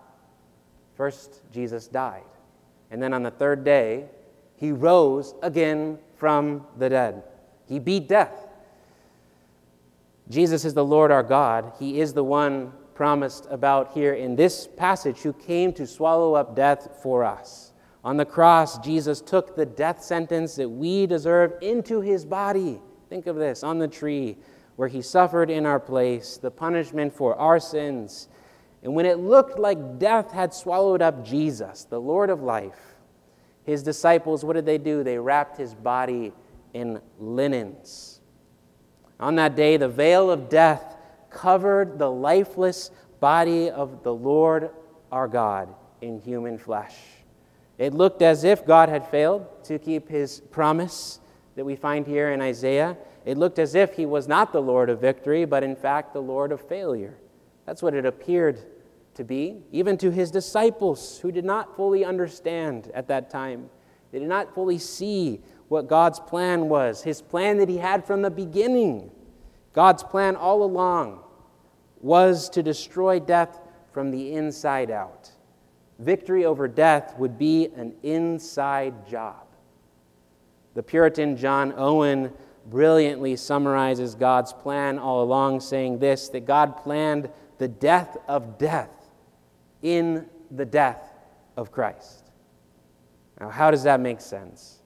First, 0.96 1.42
Jesus 1.54 1.88
died. 1.88 2.24
And 2.90 3.02
then 3.02 3.14
on 3.14 3.22
the 3.22 3.32
third 3.32 3.64
day, 3.64 4.06
he 4.56 4.72
rose 4.72 5.36
again 5.44 6.00
from 6.16 6.66
the 6.78 6.90
dead. 6.90 7.24
He 7.68 7.80
beat 7.80 8.08
death. 8.08 8.48
Jesus 10.30 10.66
is 10.66 10.74
the 10.74 10.86
Lord 10.86 11.12
our 11.12 11.24
God. 11.24 11.74
He 11.80 12.00
is 12.00 12.14
the 12.14 12.24
one 12.24 12.74
promised 12.96 13.48
about 13.50 13.94
here 13.94 14.14
in 14.14 14.36
this 14.36 14.68
passage 14.68 15.20
who 15.20 15.32
came 15.32 15.72
to 15.74 15.86
swallow 15.86 16.34
up 16.34 16.56
death 16.56 17.00
for 17.02 17.24
us. 17.24 17.72
On 18.04 18.18
the 18.18 18.26
cross, 18.26 18.80
Jesus 18.80 19.22
took 19.22 19.56
the 19.56 19.66
death 19.66 20.04
sentence 20.04 20.56
that 20.56 20.70
we 20.70 21.06
deserve 21.06 21.54
into 21.62 22.02
his 22.02 22.26
body. 22.26 22.80
Think 23.10 23.28
of 23.28 23.36
this 23.36 23.64
on 23.64 23.80
the 23.80 23.88
tree 23.88 24.38
where 24.76 24.88
he 24.88 25.02
suffered 25.02 25.50
in 25.50 25.66
our 25.66 25.80
place, 25.80 26.38
the 26.38 26.52
punishment 26.52 27.14
for 27.14 27.36
our 27.36 27.60
sins. 27.60 28.28
And 28.84 28.96
when 28.96 29.06
it 29.06 29.20
looked 29.20 29.60
like 29.60 30.00
death 30.00 30.32
had 30.32 30.54
swallowed 30.54 31.02
up 31.02 31.26
Jesus, 31.26 31.84
the 31.86 32.00
Lord 32.00 32.30
of 32.30 32.42
life, 32.42 32.96
his 33.64 33.84
disciples, 33.84 34.46
what 34.46 34.54
did 34.54 34.66
they 34.66 34.78
do? 34.78 35.04
They 35.04 35.18
wrapped 35.18 35.58
his 35.58 35.74
body 35.74 36.32
in 36.78 37.02
linens. 37.20 38.22
On 39.20 39.36
that 39.36 39.56
day, 39.56 39.78
the 39.78 39.90
veil 39.90 40.30
of 40.30 40.48
death 40.48 40.96
covered 41.32 41.98
the 41.98 42.10
lifeless 42.10 42.92
body 43.20 43.70
of 43.70 44.04
the 44.04 44.14
Lord 44.14 44.70
our 45.12 45.28
God 45.28 45.74
in 46.02 46.20
human 46.20 46.60
flesh. 46.60 46.96
It 47.80 47.94
looked 47.94 48.22
as 48.22 48.44
if 48.44 48.66
God 48.66 48.90
had 48.90 49.08
failed 49.08 49.46
to 49.66 49.80
keep 49.80 50.08
his 50.08 50.40
promise 50.52 51.20
that 51.56 51.66
we 51.66 51.76
find 51.76 52.06
here 52.06 52.32
in 52.32 52.42
Isaiah. 52.42 52.96
It 53.26 53.38
looked 53.38 53.58
as 53.58 53.74
if 53.74 53.94
he 53.94 54.06
was 54.06 54.28
not 54.28 54.54
the 54.54 54.62
Lord 54.62 54.90
of 54.90 55.02
victory, 55.02 55.46
but 55.46 55.64
in 55.64 55.76
fact 55.76 56.14
the 56.14 56.22
Lord 56.22 56.52
of 56.52 56.62
failure. 56.62 57.18
That's 57.66 57.82
what 57.82 57.96
it 57.96 58.06
appeared 58.06 58.60
to 59.16 59.24
be, 59.24 59.64
even 59.72 59.98
to 59.98 60.12
his 60.12 60.30
disciples 60.30 61.20
who 61.20 61.32
did 61.32 61.44
not 61.44 61.76
fully 61.76 62.06
understand 62.06 62.92
at 62.94 63.08
that 63.08 63.32
time. 63.32 63.70
They 64.12 64.20
did 64.20 64.28
not 64.30 64.54
fully 64.54 64.78
see 64.78 65.42
what 65.68 65.88
God's 65.88 66.20
plan 66.20 66.70
was, 66.70 67.04
his 67.04 67.22
plan 67.22 67.58
that 67.58 67.70
he 67.70 67.78
had 67.78 68.06
from 68.06 68.22
the 68.22 68.30
beginning. 68.30 69.12
God's 69.74 70.04
plan 70.04 70.36
all 70.36 70.64
along 70.64 71.20
was 72.00 72.50
to 72.52 72.64
destroy 72.64 73.20
death 73.20 73.60
from 73.92 74.12
the 74.12 74.34
inside 74.34 74.92
out 74.92 75.32
victory 76.00 76.46
over 76.46 76.68
death 76.68 77.18
would 77.18 77.38
be 77.38 77.68
an 77.76 77.94
inside 78.04 79.08
job. 79.08 79.46
The 80.74 80.84
Puritan 80.84 81.38
John 81.38 81.74
Owen 81.76 82.32
brilliantly 82.68 83.36
summarizes 83.36 84.14
God's 84.14 84.54
plan 84.54 85.00
all 85.00 85.24
along, 85.24 85.62
saying 85.62 86.00
this 86.00 86.30
that 86.30 86.46
God 86.46 86.78
planned 86.78 87.30
the 87.58 87.68
death 87.68 88.18
of 88.28 88.58
death 88.58 88.92
in 89.82 90.28
the 90.52 90.66
death 90.66 91.14
of 91.56 91.72
Christ. 91.72 92.30
Now, 93.40 93.50
how 93.50 93.72
does 93.72 93.84
that 93.84 94.00
make 94.00 94.22
sense? 94.22 94.77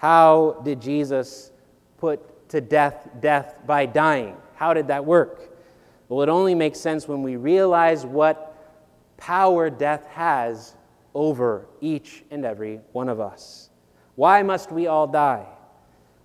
How 0.00 0.62
did 0.64 0.80
Jesus 0.80 1.50
put 1.98 2.48
to 2.48 2.62
death 2.62 3.06
death 3.20 3.56
by 3.66 3.84
dying? 3.84 4.34
How 4.54 4.72
did 4.72 4.88
that 4.88 5.04
work? 5.04 5.54
Well, 6.08 6.22
it 6.22 6.30
only 6.30 6.54
makes 6.54 6.80
sense 6.80 7.06
when 7.06 7.22
we 7.22 7.36
realize 7.36 8.06
what 8.06 8.56
power 9.18 9.68
death 9.68 10.06
has 10.06 10.74
over 11.12 11.66
each 11.82 12.24
and 12.30 12.46
every 12.46 12.80
one 12.92 13.10
of 13.10 13.20
us. 13.20 13.68
Why 14.14 14.42
must 14.42 14.72
we 14.72 14.86
all 14.86 15.06
die? 15.06 15.44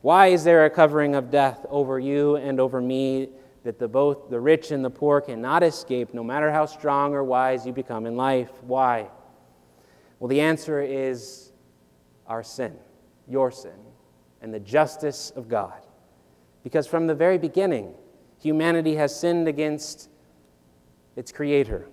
Why 0.01 0.27
is 0.27 0.45
there 0.45 0.63
a 0.63 0.69
covering 0.69 1.13
of 1.13 1.29
death 1.29 1.65
over 1.69 1.99
you 1.99 2.37
and 2.37 2.61
over 2.61 2.79
me 2.79 3.27
that 3.65 3.77
the, 3.77 3.89
both 3.89 4.29
the 4.29 4.39
rich 4.39 4.71
and 4.71 4.85
the 4.85 4.89
poor 4.89 5.19
cannot 5.19 5.63
escape, 5.63 6.13
no 6.13 6.23
matter 6.23 6.49
how 6.49 6.65
strong 6.65 7.13
or 7.13 7.25
wise 7.25 7.65
you 7.65 7.73
become 7.73 8.05
in 8.05 8.15
life? 8.15 8.51
Why? 8.61 9.09
Well, 10.19 10.29
the 10.29 10.39
answer 10.39 10.81
is 10.81 11.51
our 12.25 12.41
sin, 12.41 12.77
your 13.27 13.51
sin, 13.51 13.79
and 14.41 14.53
the 14.53 14.59
justice 14.59 15.31
of 15.35 15.47
God. 15.47 15.81
Because 16.63 16.87
from 16.87 17.07
the 17.07 17.15
very 17.15 17.37
beginning, 17.37 17.93
humanity 18.39 18.95
has 18.95 19.17
sinned 19.17 19.47
against 19.47 20.09
its 21.15 21.31
Creator. 21.31 21.87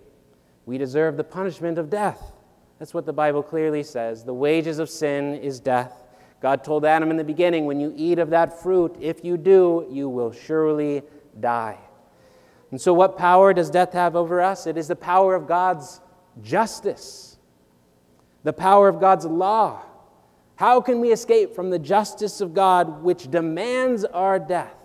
We 0.66 0.78
deserve 0.78 1.16
the 1.16 1.24
punishment 1.24 1.78
of 1.78 1.90
death. 1.90 2.32
That's 2.78 2.94
what 2.94 3.06
the 3.06 3.12
Bible 3.12 3.42
clearly 3.42 3.82
says. 3.82 4.24
The 4.24 4.34
wages 4.34 4.78
of 4.78 4.90
sin 4.90 5.34
is 5.36 5.60
death. 5.60 5.92
God 6.40 6.64
told 6.64 6.84
Adam 6.84 7.10
in 7.10 7.16
the 7.16 7.24
beginning, 7.24 7.66
when 7.66 7.78
you 7.78 7.92
eat 7.96 8.18
of 8.18 8.30
that 8.30 8.60
fruit, 8.60 8.96
if 9.00 9.24
you 9.24 9.36
do, 9.36 9.86
you 9.90 10.08
will 10.08 10.32
surely 10.32 11.02
die. 11.38 11.78
And 12.72 12.80
so, 12.80 12.92
what 12.92 13.16
power 13.16 13.52
does 13.52 13.70
death 13.70 13.92
have 13.92 14.16
over 14.16 14.40
us? 14.40 14.66
It 14.66 14.76
is 14.76 14.88
the 14.88 14.96
power 14.96 15.34
of 15.34 15.46
God's 15.46 16.00
justice, 16.42 17.38
the 18.42 18.52
power 18.52 18.88
of 18.88 18.98
God's 18.98 19.26
law. 19.26 19.82
How 20.62 20.80
can 20.80 21.00
we 21.00 21.10
escape 21.10 21.56
from 21.56 21.70
the 21.70 21.78
justice 21.80 22.40
of 22.40 22.54
God, 22.54 23.02
which 23.02 23.28
demands 23.28 24.04
our 24.04 24.38
death? 24.38 24.76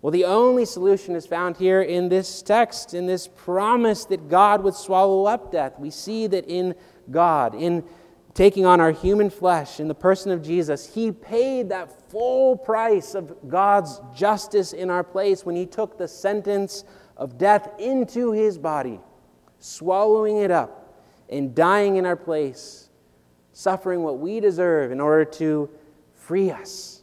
Well, 0.00 0.12
the 0.12 0.24
only 0.24 0.64
solution 0.64 1.14
is 1.14 1.26
found 1.26 1.58
here 1.58 1.82
in 1.82 2.08
this 2.08 2.40
text, 2.40 2.94
in 2.94 3.04
this 3.04 3.28
promise 3.28 4.06
that 4.06 4.30
God 4.30 4.64
would 4.64 4.72
swallow 4.72 5.26
up 5.26 5.52
death. 5.52 5.78
We 5.78 5.90
see 5.90 6.26
that 6.28 6.48
in 6.48 6.74
God, 7.10 7.54
in 7.54 7.84
taking 8.32 8.64
on 8.64 8.80
our 8.80 8.92
human 8.92 9.28
flesh 9.28 9.78
in 9.78 9.88
the 9.88 9.94
person 9.94 10.32
of 10.32 10.42
Jesus, 10.42 10.94
he 10.94 11.12
paid 11.12 11.68
that 11.68 12.10
full 12.10 12.56
price 12.56 13.14
of 13.14 13.50
God's 13.50 14.00
justice 14.14 14.72
in 14.72 14.88
our 14.88 15.04
place 15.04 15.44
when 15.44 15.54
he 15.54 15.66
took 15.66 15.98
the 15.98 16.08
sentence 16.08 16.82
of 17.18 17.36
death 17.36 17.78
into 17.78 18.32
his 18.32 18.56
body, 18.56 19.00
swallowing 19.58 20.38
it 20.38 20.50
up 20.50 20.98
and 21.28 21.54
dying 21.54 21.96
in 21.98 22.06
our 22.06 22.16
place, 22.16 22.85
suffering 23.56 24.02
what 24.02 24.18
we 24.18 24.38
deserve 24.38 24.92
in 24.92 25.00
order 25.00 25.24
to 25.24 25.66
free 26.12 26.50
us, 26.50 27.02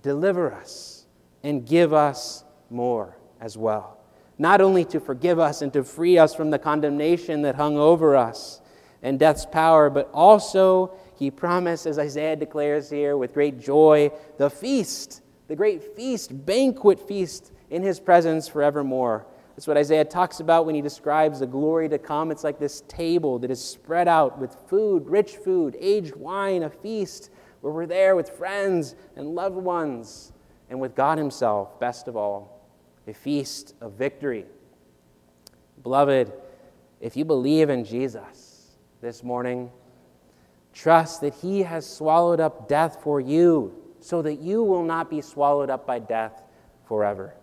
deliver 0.00 0.50
us, 0.50 1.04
and 1.42 1.66
give 1.66 1.92
us 1.92 2.44
more 2.70 3.14
as 3.42 3.58
well. 3.58 3.98
Not 4.38 4.62
only 4.62 4.86
to 4.86 4.98
forgive 4.98 5.38
us 5.38 5.60
and 5.60 5.70
to 5.74 5.84
free 5.84 6.16
us 6.16 6.34
from 6.34 6.48
the 6.50 6.58
condemnation 6.58 7.42
that 7.42 7.56
hung 7.56 7.76
over 7.76 8.16
us 8.16 8.62
and 9.02 9.18
death's 9.18 9.44
power, 9.44 9.90
but 9.90 10.08
also 10.14 10.94
he 11.18 11.30
promised, 11.30 11.84
as 11.84 11.98
Isaiah 11.98 12.36
declares 12.36 12.88
here 12.88 13.18
with 13.18 13.34
great 13.34 13.60
joy, 13.60 14.10
the 14.38 14.48
feast, 14.48 15.20
the 15.46 15.56
great 15.56 15.94
feast, 15.94 16.46
banquet 16.46 17.06
feast 17.06 17.52
in 17.68 17.82
his 17.82 18.00
presence 18.00 18.48
forevermore. 18.48 19.26
That's 19.56 19.66
what 19.66 19.76
Isaiah 19.76 20.04
talks 20.04 20.40
about 20.40 20.66
when 20.66 20.74
he 20.74 20.82
describes 20.82 21.40
the 21.40 21.46
glory 21.46 21.88
to 21.88 21.98
come. 21.98 22.30
It's 22.30 22.44
like 22.44 22.58
this 22.58 22.82
table 22.88 23.38
that 23.38 23.50
is 23.50 23.62
spread 23.62 24.06
out 24.06 24.38
with 24.38 24.54
food, 24.68 25.08
rich 25.08 25.36
food, 25.36 25.76
aged 25.80 26.14
wine, 26.14 26.62
a 26.62 26.70
feast 26.70 27.30
where 27.62 27.72
we're 27.72 27.86
there 27.86 28.14
with 28.14 28.28
friends 28.30 28.94
and 29.16 29.34
loved 29.34 29.56
ones 29.56 30.32
and 30.68 30.78
with 30.78 30.94
God 30.94 31.16
Himself, 31.16 31.80
best 31.80 32.06
of 32.06 32.16
all, 32.16 32.68
a 33.08 33.14
feast 33.14 33.74
of 33.80 33.94
victory. 33.94 34.44
Beloved, 35.82 36.32
if 37.00 37.16
you 37.16 37.24
believe 37.24 37.70
in 37.70 37.84
Jesus, 37.84 38.56
this 39.00 39.22
morning. 39.22 39.70
Trust 40.72 41.20
that 41.20 41.34
He 41.34 41.62
has 41.62 41.88
swallowed 41.88 42.40
up 42.40 42.68
death 42.68 42.98
for 43.02 43.20
you 43.20 43.74
so 44.00 44.22
that 44.22 44.40
you 44.40 44.62
will 44.62 44.82
not 44.82 45.08
be 45.08 45.20
swallowed 45.20 45.70
up 45.70 45.86
by 45.86 45.98
death 45.98 46.42
forever. 46.86 47.34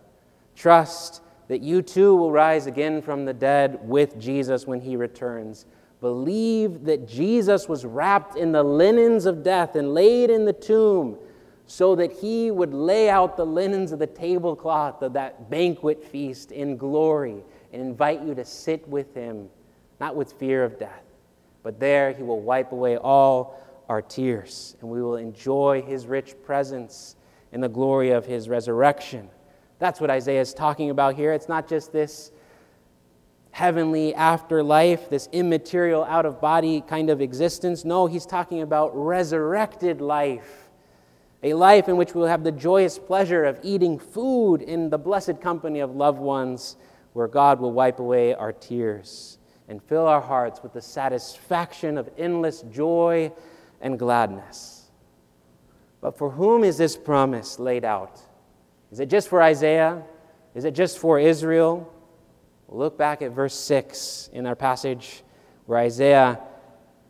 Trust 0.54 1.22
that 1.48 1.62
you 1.62 1.82
too 1.82 2.14
will 2.16 2.32
rise 2.32 2.66
again 2.66 3.02
from 3.02 3.24
the 3.24 3.34
dead 3.34 3.78
with 3.82 4.18
Jesus 4.18 4.66
when 4.66 4.80
He 4.80 4.96
returns. 4.96 5.66
Believe 6.00 6.84
that 6.84 7.06
Jesus 7.06 7.68
was 7.68 7.84
wrapped 7.84 8.36
in 8.36 8.52
the 8.52 8.62
linens 8.62 9.26
of 9.26 9.42
death 9.42 9.76
and 9.76 9.94
laid 9.94 10.30
in 10.30 10.44
the 10.44 10.52
tomb 10.52 11.18
so 11.66 11.94
that 11.94 12.12
He 12.12 12.50
would 12.50 12.74
lay 12.74 13.08
out 13.08 13.36
the 13.36 13.46
linens 13.46 13.92
of 13.92 13.98
the 13.98 14.06
tablecloth 14.06 15.02
of 15.02 15.12
that 15.14 15.50
banquet 15.50 16.04
feast 16.04 16.52
in 16.52 16.76
glory 16.76 17.42
and 17.72 17.82
invite 17.82 18.22
you 18.22 18.34
to 18.34 18.44
sit 18.44 18.86
with 18.88 19.14
Him, 19.14 19.48
not 20.00 20.16
with 20.16 20.32
fear 20.32 20.64
of 20.64 20.78
death 20.78 21.04
but 21.64 21.80
there 21.80 22.12
he 22.12 22.22
will 22.22 22.40
wipe 22.40 22.70
away 22.70 22.96
all 22.96 23.58
our 23.88 24.02
tears, 24.02 24.76
and 24.80 24.88
we 24.88 25.02
will 25.02 25.16
enjoy 25.16 25.82
his 25.82 26.06
rich 26.06 26.36
presence 26.44 27.16
in 27.50 27.60
the 27.60 27.68
glory 27.68 28.10
of 28.10 28.24
his 28.24 28.48
resurrection. 28.48 29.28
That's 29.84 30.00
what 30.00 30.08
Isaiah 30.08 30.40
is 30.40 30.54
talking 30.54 30.88
about 30.88 31.14
here. 31.14 31.34
It's 31.34 31.46
not 31.46 31.68
just 31.68 31.92
this 31.92 32.32
heavenly 33.50 34.14
afterlife, 34.14 35.10
this 35.10 35.28
immaterial, 35.30 36.04
out 36.04 36.24
of 36.24 36.40
body 36.40 36.80
kind 36.80 37.10
of 37.10 37.20
existence. 37.20 37.84
No, 37.84 38.06
he's 38.06 38.24
talking 38.24 38.62
about 38.62 38.92
resurrected 38.94 40.00
life. 40.00 40.70
A 41.42 41.52
life 41.52 41.86
in 41.90 41.98
which 41.98 42.14
we'll 42.14 42.28
have 42.28 42.44
the 42.44 42.50
joyous 42.50 42.98
pleasure 42.98 43.44
of 43.44 43.60
eating 43.62 43.98
food 43.98 44.62
in 44.62 44.88
the 44.88 44.96
blessed 44.96 45.42
company 45.42 45.80
of 45.80 45.94
loved 45.94 46.18
ones, 46.18 46.78
where 47.12 47.28
God 47.28 47.60
will 47.60 47.72
wipe 47.72 47.98
away 47.98 48.32
our 48.32 48.54
tears 48.54 49.38
and 49.68 49.82
fill 49.82 50.06
our 50.06 50.22
hearts 50.22 50.62
with 50.62 50.72
the 50.72 50.80
satisfaction 50.80 51.98
of 51.98 52.08
endless 52.16 52.62
joy 52.72 53.30
and 53.82 53.98
gladness. 53.98 54.90
But 56.00 56.16
for 56.16 56.30
whom 56.30 56.64
is 56.64 56.78
this 56.78 56.96
promise 56.96 57.58
laid 57.58 57.84
out? 57.84 58.22
Is 58.94 59.00
it 59.00 59.06
just 59.06 59.26
for 59.26 59.42
Isaiah? 59.42 60.04
Is 60.54 60.64
it 60.64 60.70
just 60.70 61.00
for 61.00 61.18
Israel? 61.18 61.92
We'll 62.68 62.78
look 62.78 62.96
back 62.96 63.22
at 63.22 63.32
verse 63.32 63.54
6 63.56 64.30
in 64.32 64.46
our 64.46 64.54
passage 64.54 65.24
where 65.66 65.80
Isaiah 65.80 66.38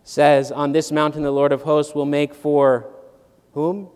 says, 0.03 0.51
On 0.51 0.73
this 0.73 0.91
mountain 0.91 1.23
the 1.23 1.31
Lord 1.31 1.53
of 1.53 1.61
hosts 1.61 1.95
will 1.95 2.07
make 2.07 2.33
for 2.33 2.91
whom? 3.53 3.91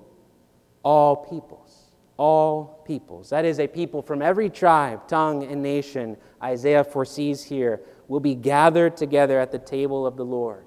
All 0.82 1.16
peoples. 1.16 1.86
All 2.18 2.84
peoples. 2.86 3.30
That 3.30 3.46
is 3.46 3.58
a 3.58 3.66
people 3.66 4.02
from 4.02 4.20
every 4.20 4.50
tribe, 4.50 5.08
tongue, 5.08 5.44
and 5.44 5.62
nation 5.62 6.18
Isaiah 6.42 6.84
foresees 6.84 7.42
here 7.42 7.80
will 8.06 8.20
be 8.20 8.34
gathered 8.34 8.98
together 8.98 9.40
at 9.40 9.50
the 9.50 9.58
table 9.58 10.06
of 10.06 10.18
the 10.18 10.26
Lord. 10.26 10.66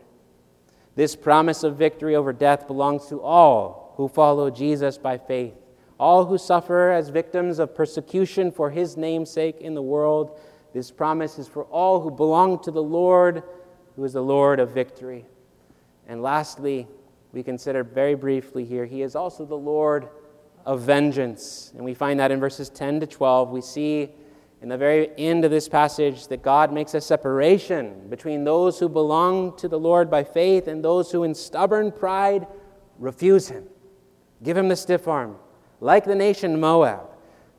This 0.95 1.15
promise 1.15 1.61
of 1.61 1.75
victory 1.75 2.15
over 2.15 2.33
death 2.33 2.65
belongs 2.65 3.05
to 3.09 3.21
all 3.21 3.93
who 3.97 4.07
follow 4.07 4.49
Jesus 4.49 4.97
by 4.97 5.19
faith, 5.19 5.53
all 6.01 6.25
who 6.25 6.35
suffer 6.35 6.89
as 6.89 7.09
victims 7.09 7.59
of 7.59 7.75
persecution 7.75 8.51
for 8.51 8.71
his 8.71 8.97
name's 8.97 9.29
sake 9.29 9.61
in 9.61 9.75
the 9.75 9.81
world. 9.83 10.39
This 10.73 10.89
promise 10.89 11.37
is 11.37 11.47
for 11.47 11.65
all 11.65 12.01
who 12.01 12.09
belong 12.09 12.57
to 12.63 12.71
the 12.71 12.81
Lord, 12.81 13.43
who 13.95 14.03
is 14.03 14.13
the 14.13 14.23
Lord 14.23 14.59
of 14.59 14.71
victory. 14.71 15.25
And 16.07 16.23
lastly, 16.23 16.87
we 17.33 17.43
consider 17.43 17.83
very 17.83 18.15
briefly 18.15 18.65
here, 18.65 18.83
he 18.85 19.03
is 19.03 19.15
also 19.15 19.45
the 19.45 19.53
Lord 19.53 20.09
of 20.65 20.81
vengeance. 20.81 21.71
And 21.75 21.85
we 21.85 21.93
find 21.93 22.19
that 22.19 22.31
in 22.31 22.39
verses 22.39 22.69
10 22.69 23.01
to 23.01 23.05
12. 23.05 23.51
We 23.51 23.61
see 23.61 24.09
in 24.59 24.69
the 24.69 24.77
very 24.77 25.11
end 25.19 25.45
of 25.45 25.51
this 25.51 25.69
passage 25.69 26.27
that 26.29 26.41
God 26.41 26.73
makes 26.73 26.95
a 26.95 27.01
separation 27.01 28.09
between 28.09 28.43
those 28.43 28.79
who 28.79 28.89
belong 28.89 29.55
to 29.57 29.67
the 29.67 29.79
Lord 29.79 30.09
by 30.09 30.23
faith 30.23 30.67
and 30.67 30.83
those 30.83 31.11
who, 31.11 31.23
in 31.23 31.35
stubborn 31.35 31.91
pride, 31.91 32.47
refuse 32.97 33.49
Him. 33.49 33.65
Give 34.41 34.57
Him 34.57 34.67
the 34.67 34.75
stiff 34.75 35.07
arm, 35.07 35.35
like 35.81 36.05
the 36.05 36.15
nation 36.15 36.57
Moab. 36.59 37.09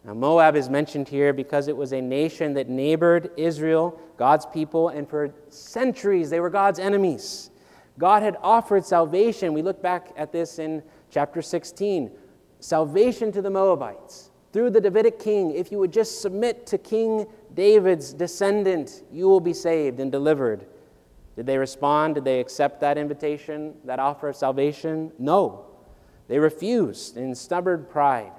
Now, 0.05 0.15
Moab 0.15 0.57
is 0.57 0.71
mentioned 0.71 1.09
here 1.09 1.35
because 1.35 1.69
it 1.69 1.77
was 1.77 1.93
a 1.93 2.01
nation 2.01 2.55
that 2.55 2.71
neighbored 2.71 3.31
Israel, 3.37 4.01
God's 4.17 4.47
people, 4.47 4.89
and 4.89 5.07
for 5.07 5.35
centuries 5.51 6.31
they 6.31 6.41
were 6.41 6.51
God's 6.51 6.79
enemies. 6.79 7.51
God 7.99 8.23
had 8.23 8.39
offered 8.43 8.87
salvation. 8.87 9.53
We 9.53 9.61
look 9.61 9.83
back 9.83 10.13
at 10.17 10.33
this 10.33 10.59
in 10.59 10.83
chapter 11.11 11.43
16 11.43 12.11
salvation 12.59 13.31
to 13.33 13.43
the 13.43 13.51
Moabites 13.51 14.31
through 14.53 14.71
the 14.71 14.81
Davidic 14.81 15.19
king, 15.19 15.53
if 15.53 15.73
you 15.73 15.79
would 15.79 15.93
just 15.93 16.21
submit 16.21 16.67
to 16.67 16.79
King 16.79 17.27
David's 17.55 18.13
descendant, 18.13 19.03
you 19.11 19.27
will 19.27 19.41
be 19.41 19.55
saved 19.55 19.99
and 19.99 20.13
delivered. 20.13 20.67
Did 21.37 21.47
they 21.47 21.57
respond? 21.57 22.17
Did 22.17 22.25
they 22.25 22.39
accept 22.39 22.81
that 22.81 22.99
invitation, 22.99 23.75
that 23.85 23.99
offer 23.99 24.29
of 24.29 24.37
salvation? 24.37 25.11
No. 25.19 25.67
They 26.33 26.39
refused 26.39 27.19
in 27.19 27.35
stubborn 27.35 27.85
pride. 27.85 28.33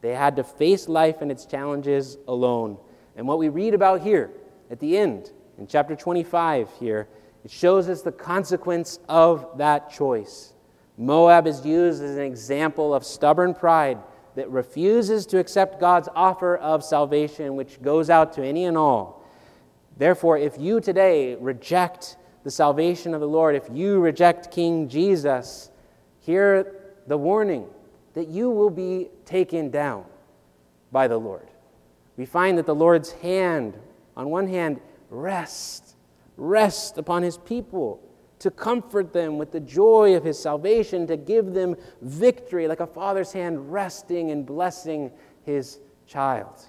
They 0.00 0.14
had 0.14 0.36
to 0.36 0.44
face 0.44 0.88
life 0.88 1.20
and 1.20 1.30
its 1.30 1.44
challenges 1.44 2.16
alone. 2.26 2.78
And 3.16 3.28
what 3.28 3.38
we 3.38 3.50
read 3.50 3.74
about 3.74 4.00
here 4.00 4.30
at 4.70 4.80
the 4.80 4.96
end, 4.96 5.30
in 5.58 5.66
chapter 5.66 5.94
25 5.94 6.70
here, 6.80 7.06
it 7.44 7.50
shows 7.50 7.90
us 7.90 8.00
the 8.00 8.12
consequence 8.12 8.98
of 9.10 9.58
that 9.58 9.90
choice. 9.90 10.54
Moab 10.96 11.46
is 11.46 11.66
used 11.66 12.02
as 12.02 12.16
an 12.16 12.22
example 12.22 12.94
of 12.94 13.04
stubborn 13.04 13.52
pride 13.52 13.98
that 14.36 14.48
refuses 14.48 15.26
to 15.26 15.38
accept 15.38 15.78
God's 15.78 16.08
offer 16.14 16.56
of 16.56 16.82
salvation, 16.82 17.56
which 17.56 17.82
goes 17.82 18.08
out 18.08 18.32
to 18.32 18.42
any 18.42 18.64
and 18.64 18.78
all. 18.78 19.22
Therefore, 19.98 20.38
if 20.38 20.58
you 20.58 20.80
today 20.80 21.34
reject 21.34 22.16
the 22.42 22.50
salvation 22.50 23.12
of 23.12 23.20
the 23.20 23.28
Lord, 23.28 23.54
if 23.54 23.68
you 23.70 24.00
reject 24.00 24.50
King 24.50 24.88
Jesus, 24.88 25.70
hear 26.20 26.80
the 27.06 27.16
warning 27.16 27.66
that 28.14 28.28
you 28.28 28.50
will 28.50 28.70
be 28.70 29.08
taken 29.24 29.70
down 29.70 30.04
by 30.92 31.08
the 31.08 31.18
Lord. 31.18 31.48
We 32.16 32.26
find 32.26 32.56
that 32.58 32.66
the 32.66 32.74
Lord's 32.74 33.12
hand, 33.12 33.78
on 34.16 34.30
one 34.30 34.46
hand, 34.46 34.80
rests, 35.10 35.96
rests 36.36 36.96
upon 36.96 37.22
his 37.22 37.38
people 37.38 38.00
to 38.38 38.50
comfort 38.50 39.12
them 39.12 39.38
with 39.38 39.52
the 39.52 39.60
joy 39.60 40.14
of 40.14 40.22
his 40.22 40.38
salvation, 40.38 41.06
to 41.06 41.16
give 41.16 41.54
them 41.54 41.76
victory, 42.02 42.68
like 42.68 42.80
a 42.80 42.86
father's 42.86 43.32
hand 43.32 43.72
resting 43.72 44.30
and 44.30 44.44
blessing 44.44 45.10
his 45.42 45.80
child. 46.06 46.66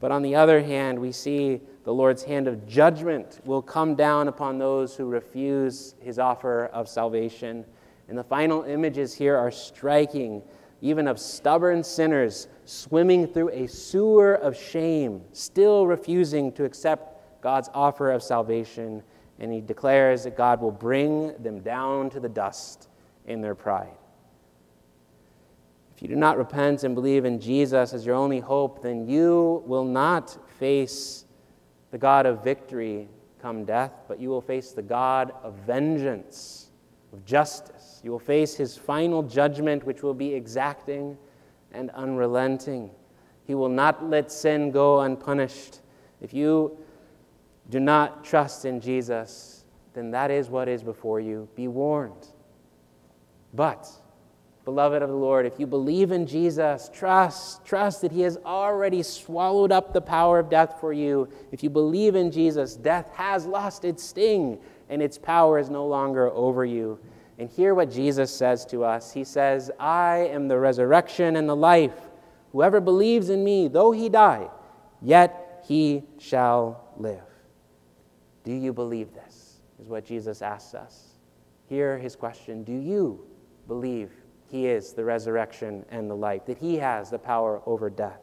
But 0.00 0.10
on 0.10 0.22
the 0.22 0.34
other 0.34 0.62
hand, 0.62 0.98
we 0.98 1.12
see 1.12 1.60
the 1.84 1.94
Lord's 1.94 2.24
hand 2.24 2.48
of 2.48 2.66
judgment 2.66 3.40
will 3.44 3.62
come 3.62 3.94
down 3.94 4.28
upon 4.28 4.58
those 4.58 4.96
who 4.96 5.06
refuse 5.06 5.94
his 6.00 6.18
offer 6.18 6.66
of 6.66 6.88
salvation. 6.88 7.64
And 8.08 8.18
the 8.18 8.24
final 8.24 8.62
images 8.64 9.14
here 9.14 9.36
are 9.36 9.50
striking, 9.50 10.42
even 10.80 11.08
of 11.08 11.18
stubborn 11.18 11.82
sinners 11.82 12.48
swimming 12.64 13.26
through 13.26 13.50
a 13.50 13.66
sewer 13.66 14.34
of 14.34 14.56
shame, 14.56 15.22
still 15.32 15.86
refusing 15.86 16.52
to 16.52 16.64
accept 16.64 17.42
God's 17.42 17.70
offer 17.74 18.10
of 18.10 18.22
salvation. 18.22 19.02
And 19.38 19.52
he 19.52 19.60
declares 19.60 20.24
that 20.24 20.36
God 20.36 20.60
will 20.60 20.70
bring 20.70 21.34
them 21.42 21.60
down 21.60 22.10
to 22.10 22.20
the 22.20 22.28
dust 22.28 22.88
in 23.26 23.40
their 23.40 23.54
pride. 23.54 23.96
If 25.96 26.02
you 26.02 26.08
do 26.08 26.16
not 26.16 26.38
repent 26.38 26.82
and 26.84 26.94
believe 26.94 27.24
in 27.24 27.40
Jesus 27.40 27.92
as 27.92 28.04
your 28.04 28.16
only 28.16 28.40
hope, 28.40 28.82
then 28.82 29.08
you 29.08 29.62
will 29.66 29.84
not 29.84 30.36
face 30.58 31.24
the 31.90 31.98
God 31.98 32.26
of 32.26 32.42
victory 32.42 33.08
come 33.40 33.64
death, 33.64 33.92
but 34.08 34.18
you 34.18 34.30
will 34.30 34.40
face 34.40 34.72
the 34.72 34.82
God 34.82 35.32
of 35.42 35.54
vengeance, 35.66 36.70
of 37.12 37.24
justice. 37.24 37.73
You 38.04 38.10
will 38.10 38.18
face 38.18 38.54
his 38.54 38.76
final 38.76 39.22
judgment, 39.22 39.86
which 39.86 40.02
will 40.02 40.12
be 40.12 40.34
exacting 40.34 41.16
and 41.72 41.90
unrelenting. 41.92 42.90
He 43.46 43.54
will 43.54 43.70
not 43.70 44.04
let 44.08 44.30
sin 44.30 44.70
go 44.70 45.00
unpunished. 45.00 45.80
If 46.20 46.34
you 46.34 46.76
do 47.70 47.80
not 47.80 48.22
trust 48.22 48.66
in 48.66 48.78
Jesus, 48.78 49.64
then 49.94 50.10
that 50.10 50.30
is 50.30 50.50
what 50.50 50.68
is 50.68 50.82
before 50.82 51.18
you. 51.18 51.48
Be 51.56 51.66
warned. 51.66 52.28
But 53.54 53.88
beloved 54.66 55.02
of 55.02 55.08
the 55.08 55.16
Lord, 55.16 55.46
if 55.46 55.58
you 55.58 55.66
believe 55.66 56.12
in 56.12 56.26
Jesus, 56.26 56.90
trust, 56.92 57.64
trust 57.64 58.02
that 58.02 58.12
He 58.12 58.20
has 58.20 58.36
already 58.44 59.02
swallowed 59.02 59.72
up 59.72 59.94
the 59.94 60.02
power 60.02 60.38
of 60.38 60.50
death 60.50 60.76
for 60.78 60.92
you. 60.92 61.26
If 61.52 61.62
you 61.62 61.70
believe 61.70 62.16
in 62.16 62.30
Jesus, 62.30 62.76
death 62.76 63.08
has 63.14 63.46
lost 63.46 63.86
its 63.86 64.02
sting 64.02 64.58
and 64.90 65.00
its 65.00 65.16
power 65.16 65.58
is 65.58 65.70
no 65.70 65.86
longer 65.86 66.30
over 66.30 66.66
you. 66.66 66.98
And 67.38 67.50
hear 67.50 67.74
what 67.74 67.90
Jesus 67.90 68.32
says 68.34 68.64
to 68.66 68.84
us 68.84 69.12
He 69.12 69.24
says, 69.24 69.70
I 69.78 70.28
am 70.30 70.48
the 70.48 70.58
resurrection 70.58 71.36
and 71.36 71.48
the 71.48 71.56
life. 71.56 71.94
Whoever 72.52 72.80
believes 72.80 73.30
in 73.30 73.42
me, 73.42 73.68
though 73.68 73.90
he 73.90 74.08
die, 74.08 74.48
yet 75.02 75.64
he 75.66 76.04
shall 76.18 76.88
live. 76.96 77.24
Do 78.44 78.52
you 78.52 78.72
believe 78.72 79.12
this? 79.12 79.60
Is 79.80 79.88
what 79.88 80.04
Jesus 80.04 80.40
asks 80.40 80.74
us. 80.74 81.14
Hear 81.68 81.98
his 81.98 82.14
question 82.14 82.62
Do 82.62 82.72
you 82.72 83.26
believe 83.66 84.10
he 84.54 84.68
is 84.68 84.92
the 84.92 85.04
resurrection 85.04 85.84
and 85.90 86.08
the 86.08 86.14
life, 86.14 86.46
that 86.46 86.58
He 86.58 86.76
has 86.76 87.10
the 87.10 87.18
power 87.18 87.60
over 87.66 87.90
death. 87.90 88.20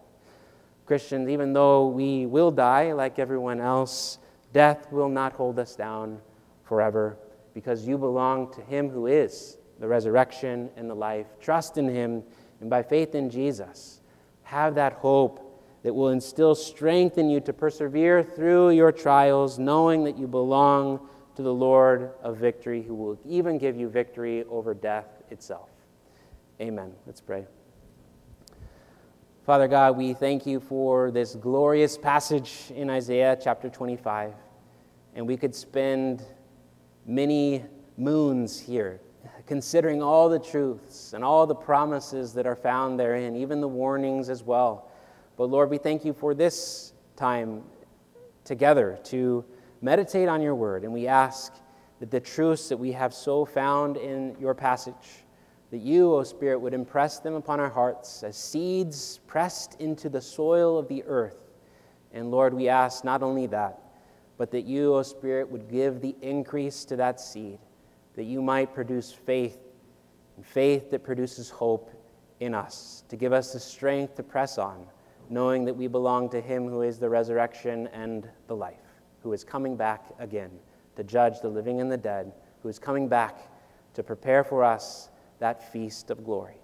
Christians, 0.85 1.27
even 1.27 1.51
though 1.51 1.87
we 1.87 2.25
will 2.25 2.51
die 2.51 2.93
like 2.93 3.19
everyone 3.19 3.59
else, 3.59 4.17
death 4.53 4.89
will 4.93 5.09
not 5.09 5.33
hold 5.33 5.59
us 5.59 5.75
down 5.75 6.21
forever 6.63 7.17
because 7.53 7.87
you 7.87 7.97
belong 7.97 8.51
to 8.53 8.61
Him 8.61 8.89
who 8.89 9.07
is 9.07 9.57
the 9.79 9.87
resurrection 9.87 10.69
and 10.75 10.89
the 10.89 10.95
life. 10.95 11.27
Trust 11.39 11.77
in 11.77 11.87
Him 11.87 12.23
and 12.61 12.69
by 12.69 12.83
faith 12.83 13.15
in 13.15 13.29
Jesus, 13.29 14.01
have 14.43 14.75
that 14.75 14.93
hope 14.93 15.47
that 15.83 15.93
will 15.93 16.09
instill 16.09 16.53
strength 16.53 17.17
in 17.17 17.29
you 17.29 17.39
to 17.41 17.51
persevere 17.51 18.23
through 18.23 18.69
your 18.69 18.91
trials, 18.91 19.57
knowing 19.57 20.03
that 20.03 20.17
you 20.17 20.27
belong 20.27 21.07
to 21.35 21.41
the 21.41 21.53
Lord 21.53 22.11
of 22.21 22.37
victory, 22.37 22.83
who 22.83 22.93
will 22.93 23.19
even 23.25 23.57
give 23.57 23.75
you 23.75 23.89
victory 23.89 24.43
over 24.43 24.75
death 24.75 25.07
itself. 25.31 25.69
Amen. 26.61 26.93
Let's 27.07 27.21
pray. 27.21 27.47
Father 29.43 29.67
God, 29.67 29.97
we 29.97 30.13
thank 30.13 30.45
you 30.45 30.59
for 30.59 31.09
this 31.09 31.33
glorious 31.33 31.97
passage 31.97 32.71
in 32.75 32.91
Isaiah 32.91 33.35
chapter 33.41 33.69
25. 33.69 34.33
And 35.15 35.27
we 35.27 35.35
could 35.35 35.55
spend 35.55 36.23
many 37.05 37.65
moons 37.97 38.59
here 38.59 39.01
considering 39.45 40.01
all 40.01 40.29
the 40.29 40.39
truths 40.39 41.13
and 41.13 41.23
all 41.23 41.45
the 41.45 41.55
promises 41.55 42.33
that 42.33 42.47
are 42.47 42.55
found 42.55 42.99
therein, 42.99 43.35
even 43.35 43.59
the 43.59 43.67
warnings 43.67 44.29
as 44.29 44.43
well. 44.43 44.89
But 45.37 45.45
Lord, 45.49 45.69
we 45.69 45.77
thank 45.77 46.05
you 46.05 46.13
for 46.13 46.33
this 46.33 46.93
time 47.15 47.63
together 48.45 48.97
to 49.05 49.43
meditate 49.81 50.29
on 50.29 50.41
your 50.41 50.55
word. 50.55 50.83
And 50.83 50.93
we 50.93 51.07
ask 51.07 51.53
that 51.99 52.11
the 52.11 52.19
truths 52.19 52.69
that 52.69 52.77
we 52.77 52.91
have 52.93 53.13
so 53.13 53.45
found 53.45 53.97
in 53.97 54.35
your 54.39 54.53
passage 54.53 55.25
that 55.69 55.79
you, 55.79 56.13
O 56.13 56.23
Spirit, 56.23 56.59
would 56.59 56.73
impress 56.73 57.19
them 57.19 57.33
upon 57.33 57.59
our 57.59 57.69
hearts 57.69 58.23
as 58.23 58.37
seeds 58.37 59.19
pressed 59.27 59.75
into 59.79 60.09
the 60.09 60.21
soil 60.21 60.77
of 60.77 60.87
the 60.87 61.03
earth. 61.03 61.49
And 62.13 62.31
Lord, 62.31 62.53
we 62.53 62.69
ask 62.69 63.03
not 63.03 63.23
only 63.23 63.47
that, 63.47 63.80
but 64.41 64.49
that 64.49 64.65
you, 64.65 64.95
O 64.95 65.03
Spirit, 65.03 65.47
would 65.51 65.69
give 65.69 66.01
the 66.01 66.15
increase 66.23 66.83
to 66.85 66.95
that 66.95 67.19
seed, 67.19 67.59
that 68.15 68.23
you 68.23 68.41
might 68.41 68.73
produce 68.73 69.11
faith, 69.11 69.59
and 70.35 70.43
faith 70.43 70.89
that 70.89 71.03
produces 71.03 71.51
hope 71.51 71.91
in 72.39 72.55
us, 72.55 73.03
to 73.07 73.15
give 73.15 73.33
us 73.33 73.53
the 73.53 73.59
strength 73.59 74.15
to 74.15 74.23
press 74.23 74.57
on, 74.57 74.87
knowing 75.29 75.63
that 75.63 75.75
we 75.75 75.85
belong 75.85 76.27
to 76.27 76.41
Him 76.41 76.67
who 76.67 76.81
is 76.81 76.97
the 76.97 77.07
resurrection 77.07 77.85
and 77.93 78.27
the 78.47 78.55
life, 78.55 78.81
who 79.21 79.31
is 79.31 79.43
coming 79.43 79.77
back 79.77 80.05
again 80.17 80.49
to 80.95 81.03
judge 81.03 81.39
the 81.41 81.47
living 81.47 81.79
and 81.79 81.91
the 81.91 81.95
dead, 81.95 82.33
who 82.63 82.69
is 82.69 82.79
coming 82.79 83.07
back 83.07 83.47
to 83.93 84.01
prepare 84.01 84.43
for 84.43 84.63
us 84.63 85.11
that 85.37 85.71
feast 85.71 86.09
of 86.09 86.25
glory. 86.25 86.57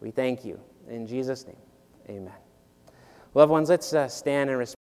We 0.00 0.10
thank 0.10 0.42
you. 0.42 0.58
In 0.88 1.06
Jesus' 1.06 1.46
name, 1.46 1.60
amen. 2.08 2.32
Loved 3.34 3.52
ones, 3.52 3.68
let's 3.68 3.92
uh, 3.92 4.08
stand 4.08 4.48
and 4.48 4.58
respect. 4.58 4.78